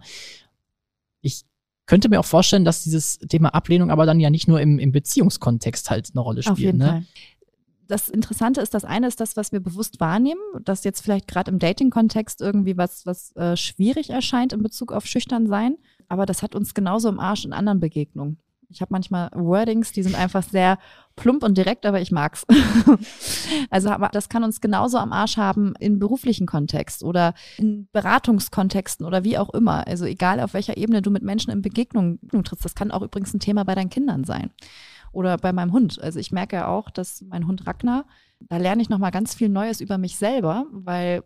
Ich 1.21 1.43
könnte 1.86 2.10
mir 2.10 2.19
auch 2.19 2.25
vorstellen, 2.25 2.63
dass 2.63 2.84
dieses 2.84 3.19
Thema 3.19 3.49
Ablehnung 3.49 3.91
aber 3.91 4.06
dann 4.06 4.19
ja 4.19 4.29
nicht 4.29 4.47
nur 4.47 4.62
im, 4.62 4.79
im 4.79 4.91
Beziehungskontext 4.91 5.89
halt 5.89 6.12
eine 6.13 6.21
Rolle 6.21 6.43
spielt. 6.43 6.53
Auf 6.53 6.60
jeden 6.60 6.77
ne? 6.77 6.86
Fall. 6.86 7.06
Das 7.88 8.10
Interessante 8.10 8.62
ist, 8.62 8.74
das 8.74 8.86
eine 8.86 9.08
ist 9.08 9.19
das, 9.19 9.36
was 9.36 9.52
wir 9.52 9.60
bewusst 9.60 10.00
wahrnehmen, 10.00 10.41
dass 10.63 10.84
jetzt 10.84 11.02
vielleicht 11.02 11.28
gerade 11.28 11.52
im 11.52 11.60
Dating-Kontext 11.60 12.41
irgendwie 12.41 12.78
was, 12.78 13.06
was 13.06 13.36
äh, 13.36 13.58
schwierig 13.58 14.10
erscheint 14.10 14.54
in 14.54 14.63
Bezug 14.63 14.91
auf 14.91 15.06
schüchtern 15.06 15.48
sein. 15.48 15.78
Aber 16.08 16.26
das 16.26 16.43
hat 16.43 16.56
uns 16.56 16.74
genauso 16.74 17.10
im 17.10 17.19
Arsch 17.19 17.46
in 17.46 17.54
anderen 17.54 17.80
Begegnungen. 17.80 18.38
Ich 18.69 18.82
habe 18.82 18.91
manchmal 18.91 19.30
Wordings, 19.34 19.91
die 19.91 20.02
sind 20.02 20.15
einfach 20.15 20.43
sehr 20.43 20.80
plump 21.15 21.43
und 21.43 21.58
direkt, 21.58 21.86
aber 21.86 22.02
ich 22.02 22.12
mag's. 22.12 22.46
also 23.69 23.89
aber 23.89 24.10
das 24.10 24.30
kann 24.30 24.43
uns 24.43 24.62
genauso 24.62 24.98
am 24.98 25.13
Arsch 25.13 25.38
haben 25.38 25.74
in 25.80 26.00
beruflichen 26.00 26.48
Kontext 26.48 27.04
oder 27.04 27.36
in 27.58 27.88
Beratungskontexten 27.91 29.06
oder 29.06 29.24
wie 29.24 29.38
auch 29.38 29.54
immer. 29.54 29.86
Also 29.88 30.06
egal 30.06 30.39
auf 30.39 30.54
welcher 30.54 30.78
Ebene 30.78 31.02
du 31.02 31.12
mit 31.12 31.22
Menschen 31.22 31.52
in 31.52 31.62
Begegnung 31.62 32.19
trittst. 32.43 32.65
Das 32.65 32.76
kann 32.76 32.91
auch 32.91 33.04
übrigens 33.04 33.34
ein 33.34 33.39
Thema 33.39 33.63
bei 33.63 33.76
deinen 33.76 33.91
Kindern 33.91 34.24
sein 34.24 34.50
oder 35.13 35.38
bei 35.38 35.54
meinem 35.54 35.71
Hund. 35.71 36.02
Also 36.02 36.19
ich 36.19 36.32
merke 36.32 36.58
ja 36.58 36.67
auch, 36.67 36.89
dass 36.89 37.21
mein 37.21 37.47
Hund 37.47 37.65
Ragnar, 37.65 38.06
da 38.39 38.58
lerne 38.58 38.82
ich 38.82 38.89
nochmal 38.89 39.12
ganz 39.12 39.34
viel 39.34 39.47
Neues 39.47 39.80
über 39.80 39.97
mich 39.97 40.17
selber, 40.17 40.65
weil 40.71 41.23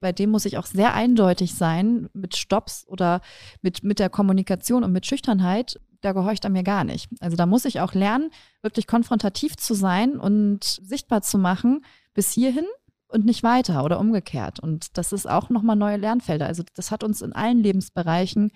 bei 0.00 0.12
dem 0.12 0.30
muss 0.30 0.44
ich 0.44 0.58
auch 0.58 0.66
sehr 0.66 0.92
eindeutig 0.92 1.54
sein 1.54 2.08
mit 2.12 2.36
Stops 2.36 2.84
oder 2.86 3.20
mit, 3.62 3.84
mit 3.84 3.98
der 3.98 4.10
Kommunikation 4.10 4.84
und 4.84 4.92
mit 4.92 5.06
Schüchternheit. 5.06 5.80
Da 6.00 6.12
gehorcht 6.12 6.44
er 6.44 6.50
mir 6.50 6.64
gar 6.64 6.84
nicht. 6.84 7.08
Also 7.20 7.36
da 7.36 7.46
muss 7.46 7.64
ich 7.64 7.80
auch 7.80 7.94
lernen, 7.94 8.30
wirklich 8.60 8.86
konfrontativ 8.86 9.56
zu 9.56 9.74
sein 9.74 10.18
und 10.18 10.62
sichtbar 10.62 11.22
zu 11.22 11.38
machen 11.38 11.84
bis 12.12 12.32
hierhin 12.32 12.66
und 13.08 13.24
nicht 13.24 13.42
weiter 13.42 13.84
oder 13.84 13.98
umgekehrt. 13.98 14.60
Und 14.60 14.98
das 14.98 15.12
ist 15.12 15.28
auch 15.28 15.48
nochmal 15.48 15.76
neue 15.76 15.96
Lernfelder. 15.96 16.46
Also 16.46 16.64
das 16.74 16.90
hat 16.90 17.04
uns 17.04 17.22
in 17.22 17.32
allen 17.32 17.62
Lebensbereichen, 17.62 18.52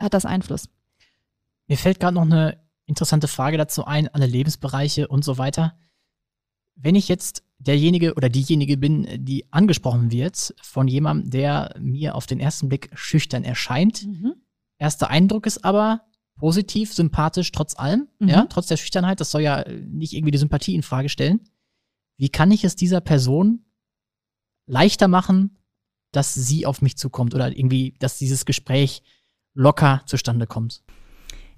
hat 0.00 0.14
das 0.14 0.24
Einfluss. 0.24 0.68
Mir 1.68 1.78
fällt 1.78 2.00
gerade 2.00 2.14
noch 2.14 2.22
eine 2.22 2.61
interessante 2.92 3.26
Frage 3.26 3.56
dazu 3.56 3.86
ein, 3.86 4.08
alle 4.08 4.26
Lebensbereiche 4.26 5.08
und 5.08 5.24
so 5.24 5.38
weiter. 5.38 5.78
Wenn 6.74 6.94
ich 6.94 7.08
jetzt 7.08 7.42
derjenige 7.58 8.14
oder 8.14 8.28
diejenige 8.28 8.76
bin, 8.76 9.24
die 9.24 9.50
angesprochen 9.50 10.10
wird 10.10 10.54
von 10.62 10.88
jemandem, 10.88 11.30
der 11.30 11.74
mir 11.80 12.14
auf 12.14 12.26
den 12.26 12.38
ersten 12.38 12.68
Blick 12.68 12.90
schüchtern 12.92 13.44
erscheint, 13.44 14.06
mhm. 14.06 14.34
erster 14.76 15.08
Eindruck 15.08 15.46
ist 15.46 15.64
aber 15.64 16.02
positiv, 16.36 16.92
sympathisch, 16.92 17.50
trotz 17.50 17.78
allem, 17.78 18.08
mhm. 18.18 18.28
ja, 18.28 18.44
trotz 18.44 18.66
der 18.66 18.76
Schüchternheit, 18.76 19.20
das 19.20 19.30
soll 19.30 19.40
ja 19.40 19.64
nicht 19.68 20.12
irgendwie 20.12 20.32
die 20.32 20.38
Sympathie 20.38 20.74
in 20.74 20.82
Frage 20.82 21.08
stellen. 21.08 21.40
Wie 22.18 22.28
kann 22.28 22.50
ich 22.50 22.62
es 22.62 22.76
dieser 22.76 23.00
Person 23.00 23.64
leichter 24.66 25.08
machen, 25.08 25.56
dass 26.12 26.34
sie 26.34 26.66
auf 26.66 26.82
mich 26.82 26.98
zukommt 26.98 27.34
oder 27.34 27.56
irgendwie, 27.56 27.94
dass 28.00 28.18
dieses 28.18 28.44
Gespräch 28.44 29.02
locker 29.54 30.02
zustande 30.04 30.46
kommt? 30.46 30.82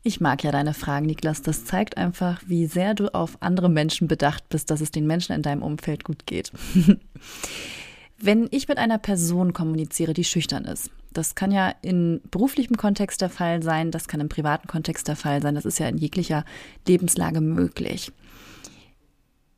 Ich 0.06 0.20
mag 0.20 0.44
ja 0.44 0.52
deine 0.52 0.74
Fragen, 0.74 1.06
Niklas. 1.06 1.40
Das 1.40 1.64
zeigt 1.64 1.96
einfach, 1.96 2.42
wie 2.46 2.66
sehr 2.66 2.92
du 2.92 3.12
auf 3.14 3.38
andere 3.40 3.70
Menschen 3.70 4.06
bedacht 4.06 4.46
bist, 4.50 4.70
dass 4.70 4.82
es 4.82 4.90
den 4.90 5.06
Menschen 5.06 5.34
in 5.34 5.40
deinem 5.40 5.62
Umfeld 5.62 6.04
gut 6.04 6.26
geht. 6.26 6.52
Wenn 8.18 8.46
ich 8.50 8.68
mit 8.68 8.76
einer 8.76 8.98
Person 8.98 9.54
kommuniziere, 9.54 10.12
die 10.12 10.24
schüchtern 10.24 10.66
ist, 10.66 10.90
das 11.14 11.34
kann 11.34 11.50
ja 11.50 11.72
in 11.80 12.20
beruflichem 12.30 12.76
Kontext 12.76 13.22
der 13.22 13.30
Fall 13.30 13.62
sein, 13.62 13.90
das 13.90 14.06
kann 14.06 14.20
im 14.20 14.28
privaten 14.28 14.68
Kontext 14.68 15.08
der 15.08 15.16
Fall 15.16 15.40
sein, 15.40 15.54
das 15.54 15.64
ist 15.64 15.78
ja 15.78 15.88
in 15.88 15.96
jeglicher 15.96 16.44
Lebenslage 16.86 17.40
möglich 17.40 18.12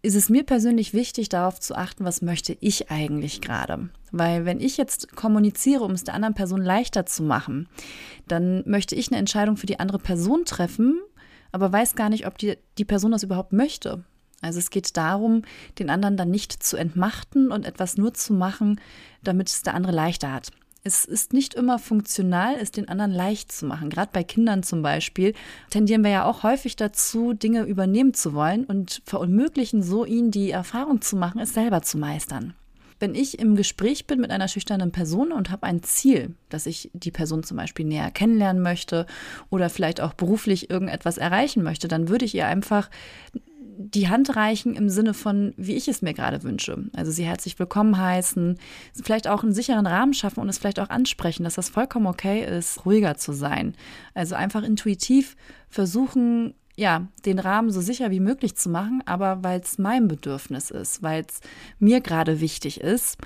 ist 0.02 0.14
es 0.14 0.28
mir 0.28 0.44
persönlich 0.44 0.94
wichtig, 0.94 1.28
darauf 1.28 1.60
zu 1.60 1.74
achten, 1.74 2.04
was 2.04 2.22
möchte 2.22 2.56
ich 2.60 2.90
eigentlich 2.90 3.40
gerade. 3.40 3.88
Weil 4.12 4.44
wenn 4.44 4.60
ich 4.60 4.76
jetzt 4.76 5.16
kommuniziere, 5.16 5.84
um 5.84 5.92
es 5.92 6.04
der 6.04 6.14
anderen 6.14 6.34
Person 6.34 6.62
leichter 6.62 7.06
zu 7.06 7.22
machen, 7.22 7.68
dann 8.28 8.62
möchte 8.66 8.94
ich 8.94 9.08
eine 9.08 9.18
Entscheidung 9.18 9.56
für 9.56 9.66
die 9.66 9.80
andere 9.80 9.98
Person 9.98 10.44
treffen, 10.44 11.00
aber 11.52 11.72
weiß 11.72 11.94
gar 11.94 12.08
nicht, 12.08 12.26
ob 12.26 12.38
die, 12.38 12.56
die 12.78 12.84
Person 12.84 13.12
das 13.12 13.22
überhaupt 13.22 13.52
möchte. 13.52 14.04
Also 14.42 14.58
es 14.58 14.70
geht 14.70 14.96
darum, 14.96 15.42
den 15.78 15.90
anderen 15.90 16.16
dann 16.16 16.30
nicht 16.30 16.52
zu 16.52 16.76
entmachten 16.76 17.50
und 17.50 17.64
etwas 17.64 17.96
nur 17.96 18.14
zu 18.14 18.32
machen, 18.34 18.80
damit 19.22 19.48
es 19.48 19.62
der 19.62 19.74
andere 19.74 19.92
leichter 19.92 20.32
hat. 20.32 20.50
Es 20.86 21.04
ist 21.04 21.32
nicht 21.32 21.54
immer 21.54 21.80
funktional, 21.80 22.54
es 22.60 22.70
den 22.70 22.88
anderen 22.88 23.10
leicht 23.10 23.50
zu 23.50 23.66
machen. 23.66 23.90
Gerade 23.90 24.10
bei 24.12 24.22
Kindern 24.22 24.62
zum 24.62 24.82
Beispiel 24.82 25.34
tendieren 25.68 26.04
wir 26.04 26.12
ja 26.12 26.24
auch 26.24 26.44
häufig 26.44 26.76
dazu, 26.76 27.32
Dinge 27.32 27.64
übernehmen 27.64 28.14
zu 28.14 28.34
wollen 28.34 28.64
und 28.66 29.02
verunmöglichen 29.04 29.82
so 29.82 30.04
ihnen 30.04 30.30
die 30.30 30.52
Erfahrung 30.52 31.02
zu 31.02 31.16
machen, 31.16 31.40
es 31.40 31.54
selber 31.54 31.82
zu 31.82 31.98
meistern. 31.98 32.54
Wenn 33.00 33.16
ich 33.16 33.40
im 33.40 33.56
Gespräch 33.56 34.06
bin 34.06 34.20
mit 34.20 34.30
einer 34.30 34.46
schüchternen 34.46 34.92
Person 34.92 35.32
und 35.32 35.50
habe 35.50 35.66
ein 35.66 35.82
Ziel, 35.82 36.36
dass 36.50 36.66
ich 36.66 36.88
die 36.92 37.10
Person 37.10 37.42
zum 37.42 37.56
Beispiel 37.56 37.84
näher 37.84 38.12
kennenlernen 38.12 38.62
möchte 38.62 39.06
oder 39.50 39.70
vielleicht 39.70 40.00
auch 40.00 40.14
beruflich 40.14 40.70
irgendetwas 40.70 41.18
erreichen 41.18 41.64
möchte, 41.64 41.88
dann 41.88 42.08
würde 42.08 42.24
ich 42.24 42.34
ihr 42.36 42.46
einfach 42.46 42.90
die 43.78 44.08
Hand 44.08 44.36
reichen 44.36 44.74
im 44.74 44.88
Sinne 44.88 45.14
von, 45.14 45.52
wie 45.56 45.76
ich 45.76 45.88
es 45.88 46.02
mir 46.02 46.14
gerade 46.14 46.42
wünsche. 46.42 46.84
Also 46.94 47.10
sie 47.10 47.24
herzlich 47.24 47.58
willkommen 47.58 47.98
heißen, 47.98 48.58
vielleicht 49.02 49.28
auch 49.28 49.42
einen 49.42 49.52
sicheren 49.52 49.86
Rahmen 49.86 50.14
schaffen 50.14 50.40
und 50.40 50.48
es 50.48 50.58
vielleicht 50.58 50.80
auch 50.80 50.90
ansprechen, 50.90 51.44
dass 51.44 51.54
das 51.54 51.68
vollkommen 51.68 52.06
okay 52.06 52.44
ist, 52.44 52.86
ruhiger 52.86 53.16
zu 53.16 53.32
sein. 53.32 53.74
Also 54.14 54.34
einfach 54.34 54.62
intuitiv 54.62 55.36
versuchen, 55.68 56.54
ja, 56.76 57.08
den 57.24 57.38
Rahmen 57.38 57.70
so 57.70 57.80
sicher 57.80 58.10
wie 58.10 58.20
möglich 58.20 58.56
zu 58.56 58.68
machen, 58.68 59.02
aber 59.06 59.42
weil 59.42 59.60
es 59.60 59.78
mein 59.78 60.08
Bedürfnis 60.08 60.70
ist, 60.70 61.02
weil 61.02 61.24
es 61.28 61.40
mir 61.78 62.00
gerade 62.00 62.40
wichtig 62.40 62.80
ist 62.80 63.18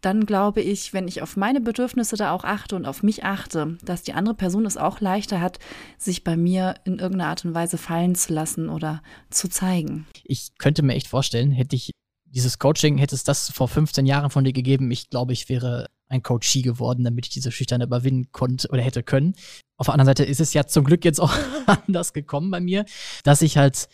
dann 0.00 0.26
glaube 0.26 0.60
ich, 0.60 0.92
wenn 0.92 1.08
ich 1.08 1.22
auf 1.22 1.36
meine 1.36 1.60
Bedürfnisse 1.60 2.16
da 2.16 2.32
auch 2.32 2.44
achte 2.44 2.76
und 2.76 2.86
auf 2.86 3.02
mich 3.02 3.24
achte, 3.24 3.76
dass 3.82 4.02
die 4.02 4.12
andere 4.12 4.34
Person 4.34 4.66
es 4.66 4.76
auch 4.76 5.00
leichter 5.00 5.40
hat, 5.40 5.58
sich 5.96 6.24
bei 6.24 6.36
mir 6.36 6.74
in 6.84 6.98
irgendeiner 6.98 7.30
Art 7.30 7.44
und 7.44 7.54
Weise 7.54 7.78
fallen 7.78 8.14
zu 8.14 8.32
lassen 8.32 8.68
oder 8.68 9.02
zu 9.30 9.48
zeigen. 9.48 10.06
Ich 10.24 10.56
könnte 10.58 10.82
mir 10.82 10.94
echt 10.94 11.08
vorstellen, 11.08 11.50
hätte 11.50 11.76
ich 11.76 11.90
dieses 12.24 12.58
Coaching, 12.58 12.98
hätte 12.98 13.14
es 13.14 13.24
das 13.24 13.50
vor 13.50 13.68
15 13.68 14.06
Jahren 14.06 14.30
von 14.30 14.44
dir 14.44 14.52
gegeben, 14.52 14.90
ich 14.90 15.10
glaube, 15.10 15.32
ich 15.32 15.48
wäre 15.48 15.86
ein 16.08 16.22
Coachie 16.22 16.62
geworden, 16.62 17.04
damit 17.04 17.26
ich 17.26 17.30
diese 17.30 17.52
Schüchterne 17.52 17.84
überwinden 17.84 18.32
konnte 18.32 18.68
oder 18.68 18.82
hätte 18.82 19.02
können. 19.02 19.34
Auf 19.76 19.86
der 19.86 19.94
anderen 19.94 20.06
Seite 20.06 20.24
ist 20.24 20.40
es 20.40 20.54
ja 20.54 20.66
zum 20.66 20.84
Glück 20.84 21.04
jetzt 21.04 21.20
auch 21.20 21.34
anders 21.66 22.12
gekommen 22.12 22.50
bei 22.50 22.60
mir, 22.60 22.84
dass 23.24 23.42
ich 23.42 23.56
halt 23.56 23.88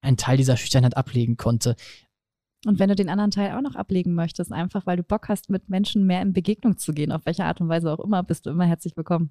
einen 0.00 0.16
Teil 0.16 0.36
dieser 0.36 0.56
Schüchternheit 0.56 0.96
ablegen 0.96 1.36
konnte. 1.36 1.76
Und 2.66 2.78
wenn 2.78 2.88
du 2.88 2.94
den 2.94 3.08
anderen 3.08 3.30
Teil 3.30 3.56
auch 3.56 3.62
noch 3.62 3.74
ablegen 3.74 4.14
möchtest, 4.14 4.52
einfach 4.52 4.86
weil 4.86 4.96
du 4.96 5.02
Bock 5.02 5.28
hast, 5.28 5.50
mit 5.50 5.68
Menschen 5.68 6.06
mehr 6.06 6.22
in 6.22 6.32
Begegnung 6.32 6.78
zu 6.78 6.92
gehen, 6.92 7.12
auf 7.12 7.26
welche 7.26 7.44
Art 7.44 7.60
und 7.60 7.68
Weise 7.68 7.92
auch 7.92 8.00
immer, 8.00 8.22
bist 8.22 8.46
du 8.46 8.50
immer 8.50 8.64
herzlich 8.64 8.96
willkommen. 8.96 9.30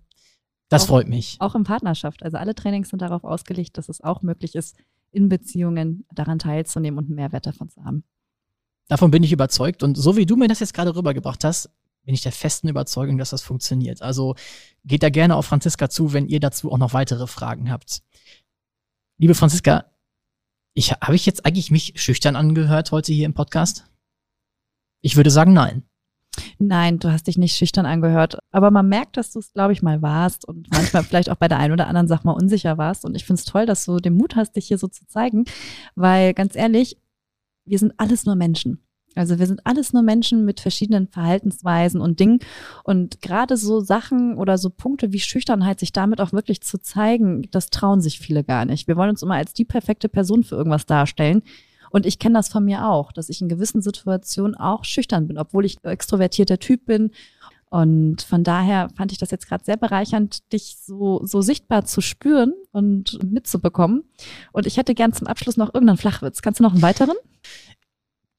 Das 0.70 0.84
auch, 0.84 0.88
freut 0.88 1.08
mich. 1.08 1.38
Auch 1.40 1.56
in 1.56 1.64
Partnerschaft. 1.64 2.24
Also 2.24 2.38
alle 2.38 2.56
Trainings 2.56 2.90
sind 2.90 3.02
darauf 3.02 3.24
ausgelegt, 3.24 3.78
dass 3.78 3.90
es 3.90 4.02
auch 4.02 4.22
möglich 4.22 4.56
ist, 4.56 4.78
in 5.12 5.30
Beziehungen 5.30 6.06
daran 6.12 6.40
teilzunehmen 6.40 6.98
und 6.98 7.06
einen 7.06 7.16
Mehrwert 7.16 7.46
davon 7.46 7.70
zu 7.70 7.84
haben. 7.84 8.04
Davon 8.88 9.12
bin 9.12 9.24
ich 9.24 9.32
überzeugt. 9.32 9.84
Und 9.84 9.96
so 9.96 10.18
wie 10.18 10.26
du 10.26 10.36
mir 10.36 10.48
das 10.48 10.60
jetzt 10.60 10.74
gerade 10.74 10.96
rübergebracht 10.96 11.44
hast, 11.44 11.70
bin 12.04 12.14
ich 12.14 12.22
der 12.22 12.32
festen 12.32 12.68
Überzeugung, 12.68 13.18
dass 13.18 13.30
das 13.30 13.42
funktioniert. 13.42 14.02
Also 14.02 14.36
geht 14.84 15.04
da 15.04 15.10
gerne 15.10 15.36
auf 15.36 15.46
Franziska 15.46 15.90
zu, 15.90 16.14
wenn 16.14 16.28
ihr 16.28 16.40
dazu 16.40 16.72
auch 16.72 16.78
noch 16.78 16.94
weitere 16.94 17.28
Fragen 17.28 17.72
habt. 17.72 18.02
Liebe 19.18 19.36
Franziska, 19.36 19.86
ich, 20.74 20.92
habe 20.92 21.16
ich 21.16 21.26
jetzt 21.26 21.46
eigentlich 21.46 21.72
mich 21.72 21.94
schüchtern 21.96 22.36
angehört 22.36 22.92
heute 22.92 23.14
hier 23.14 23.26
im 23.26 23.34
Podcast? 23.34 23.86
Ich 25.02 25.16
würde 25.16 25.30
sagen, 25.30 25.54
nein. 25.54 25.84
Nein, 26.58 26.98
du 26.98 27.12
hast 27.12 27.28
dich 27.28 27.38
nicht 27.38 27.56
schüchtern 27.56 27.86
angehört. 27.86 28.40
Aber 28.52 28.72
man 28.72 28.90
merkt, 28.90 29.18
dass 29.18 29.32
du 29.32 29.40
es, 29.40 29.54
glaube 29.54 29.74
ich, 29.74 29.84
mal 29.84 30.02
warst 30.02 30.48
und 30.48 30.68
manchmal 30.72 31.04
vielleicht 31.04 31.30
auch 31.30 31.36
bei 31.36 31.48
der 31.48 31.60
einen 31.60 31.74
oder 31.74 31.88
anderen 31.88 32.08
Sache 32.08 32.26
mal 32.26 32.34
unsicher 32.34 32.78
warst. 32.78 33.06
Und 33.06 33.16
ich 33.16 33.26
finde 33.26 33.40
es 33.40 33.46
toll, 33.46 33.66
dass 33.66 33.86
du 33.86 33.98
den 33.98 34.16
Mut 34.16 34.36
hast, 34.36 34.56
dich 34.56 34.68
hier 34.68 34.78
so 34.78 34.88
zu 34.88 35.06
zeigen. 35.06 35.46
Weil 35.96 36.34
ganz 36.34 36.56
ehrlich, 36.56 36.98
wir 37.66 37.78
sind 37.80 37.94
alles 37.98 38.26
nur 38.26 38.36
Menschen. 38.36 38.84
Also 39.16 39.40
wir 39.40 39.48
sind 39.48 39.66
alles 39.66 39.94
nur 39.94 40.04
Menschen 40.04 40.46
mit 40.46 40.60
verschiedenen 40.60 41.08
Verhaltensweisen 41.08 42.02
und 42.02 42.20
Dingen. 42.20 42.40
Und 42.84 43.22
gerade 43.22 43.58
so 43.58 43.80
Sachen 43.80 44.38
oder 44.38 44.58
so 44.58 44.70
Punkte 44.70 45.12
wie 45.14 45.20
Schüchternheit, 45.20 45.80
sich 45.80 45.94
damit 45.94 46.22
auch 46.22 46.34
wirklich 46.34 46.62
zu 46.62 46.80
zeigen, 46.80 47.44
das 47.52 47.70
trauen 47.70 48.02
sich 48.02 48.20
viele 48.20 48.44
gar 48.44 48.66
nicht. 48.66 48.88
Wir 48.88 48.98
wollen 48.98 49.12
uns 49.12 49.24
immer 49.24 49.36
als 49.36 49.54
die 49.54 49.66
perfekte 49.66 50.10
Person 50.10 50.44
für 50.44 50.56
irgendwas 50.56 50.86
darstellen. 50.86 51.44
Und 51.92 52.08
ich 52.08 52.18
kenne 52.18 52.34
das 52.34 52.50
von 52.50 52.66
mir 52.66 52.88
auch, 52.88 53.12
dass 53.12 53.30
ich 53.30 53.40
in 53.40 53.50
gewissen 53.50 53.84
Situationen 53.84 54.56
auch 54.56 54.84
schüchtern 54.84 55.28
bin, 55.28 55.38
obwohl 55.38 55.64
ich 55.64 55.78
extrovertierter 55.84 56.58
Typ 56.58 56.86
bin. 56.88 57.12
Und 57.70 58.22
von 58.22 58.44
daher 58.44 58.90
fand 58.96 59.12
ich 59.12 59.18
das 59.18 59.32
jetzt 59.32 59.48
gerade 59.48 59.64
sehr 59.64 59.78
bereichernd, 59.78 60.52
dich 60.54 60.78
so, 60.80 61.22
so 61.24 61.42
sichtbar 61.42 61.86
zu 61.86 62.02
spüren 62.02 62.54
und 62.72 63.20
mitzubekommen. 63.24 64.04
Und 64.52 64.68
ich 64.68 64.78
hätte 64.78 64.94
gern 64.94 65.14
zum 65.14 65.28
Abschluss 65.28 65.58
noch 65.58 65.74
irgendeinen 65.74 65.98
Flachwitz. 65.98 66.42
Kannst 66.42 66.60
du 66.60 66.64
noch 66.64 66.74
einen 66.74 66.82
weiteren? 66.82 67.16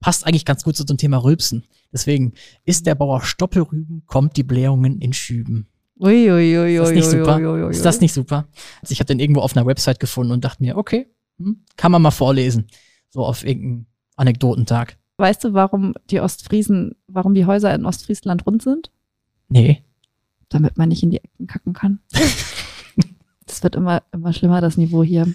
Passt 0.04 0.26
eigentlich 0.26 0.44
ganz 0.44 0.64
gut 0.64 0.76
zu 0.76 0.84
zum 0.84 0.98
Thema 0.98 1.16
Rülpsen. 1.16 1.64
Deswegen, 1.90 2.34
ist 2.66 2.84
der 2.84 2.94
Bauer 2.94 3.22
Stoppelrüben, 3.22 4.02
kommt 4.04 4.36
die 4.36 4.42
Blähungen 4.42 5.00
in 5.00 5.14
Schüben. 5.14 5.66
Uiuiui. 5.98 6.76
Ist 6.76 6.82
das 6.82 6.92
nicht 6.92 7.08
super? 7.08 7.70
Ist 7.70 7.84
das 7.86 8.00
nicht 8.02 8.12
super? 8.12 8.46
Also 8.82 8.92
ich 8.92 9.00
habe 9.00 9.06
den 9.06 9.18
irgendwo 9.18 9.40
auf 9.40 9.56
einer 9.56 9.64
Website 9.64 10.00
gefunden 10.00 10.32
und 10.32 10.44
dachte 10.44 10.62
mir, 10.62 10.76
okay, 10.76 11.06
hm, 11.38 11.64
kann 11.78 11.90
man 11.90 12.02
mal 12.02 12.10
vorlesen. 12.10 12.66
So 13.08 13.24
auf 13.24 13.46
irgendeinem 13.46 13.86
Anekdotentag. 14.16 14.98
Weißt 15.16 15.42
du, 15.42 15.54
warum 15.54 15.94
die 16.10 16.20
Ostfriesen, 16.20 16.96
warum 17.06 17.32
die 17.32 17.46
Häuser 17.46 17.74
in 17.74 17.86
Ostfriesland 17.86 18.46
rund 18.46 18.60
sind? 18.60 18.90
Nee. 19.48 19.84
Damit 20.50 20.76
man 20.76 20.90
nicht 20.90 21.02
in 21.02 21.12
die 21.12 21.24
Ecken 21.24 21.46
kacken 21.46 21.72
kann. 21.72 22.00
Es 23.46 23.62
wird 23.62 23.76
immer, 23.76 24.02
immer 24.10 24.32
schlimmer, 24.32 24.60
das 24.62 24.78
Niveau 24.78 25.04
hier. 25.04 25.32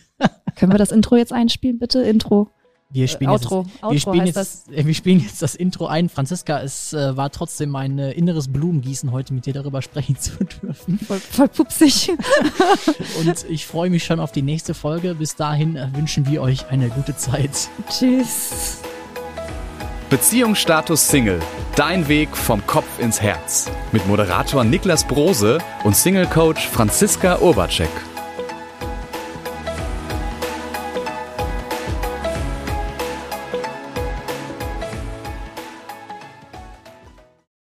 Können 0.55 0.71
wir 0.71 0.79
das 0.79 0.91
Intro 0.91 1.15
jetzt 1.15 1.31
einspielen, 1.31 1.79
bitte? 1.79 2.01
Intro. 2.01 2.49
Wir 2.91 3.07
spielen, 3.07 3.29
Äh, 3.29 3.33
jetzt, 3.33 3.45
Outro. 3.45 3.65
wir, 3.65 3.83
Outro 3.83 3.99
spielen 3.99 4.25
jetzt, 4.25 4.71
äh, 4.71 4.83
wir 4.83 4.93
spielen 4.95 5.19
jetzt 5.19 5.43
das 5.43 5.53
Intro 5.53 5.85
ein. 5.85 6.09
Franziska, 6.09 6.59
es 6.61 6.91
äh, 6.91 7.15
war 7.15 7.29
trotzdem 7.29 7.69
mein 7.69 7.99
äh, 7.99 8.11
inneres 8.13 8.47
Blumengießen, 8.51 9.11
heute 9.11 9.31
mit 9.35 9.45
dir 9.45 9.53
darüber 9.53 9.83
sprechen 9.83 10.17
zu 10.19 10.31
dürfen. 10.43 10.97
Voll, 10.97 11.19
voll 11.19 11.47
pupsig. 11.49 12.09
Und 13.19 13.45
ich 13.47 13.67
freue 13.67 13.91
mich 13.91 14.03
schon 14.05 14.19
auf 14.19 14.31
die 14.31 14.41
nächste 14.41 14.73
Folge. 14.73 15.13
Bis 15.13 15.35
dahin 15.35 15.75
äh, 15.75 15.87
wünschen 15.93 16.25
wir 16.25 16.41
euch 16.41 16.67
eine 16.69 16.89
gute 16.89 17.15
Zeit. 17.15 17.69
Tschüss. 17.91 18.77
Beziehungsstatus 20.09 21.07
Single. 21.07 21.39
Dein 21.75 22.07
Weg 22.07 22.35
vom 22.35 22.65
Kopf 22.65 22.87
ins 22.97 23.21
Herz. 23.21 23.69
Mit 23.91 24.07
Moderator 24.07 24.63
Niklas 24.63 25.03
Brose 25.07 25.59
und 25.83 25.95
Single 25.95 26.25
Coach 26.25 26.67
Franziska 26.67 27.37
Urbacek. 27.37 27.89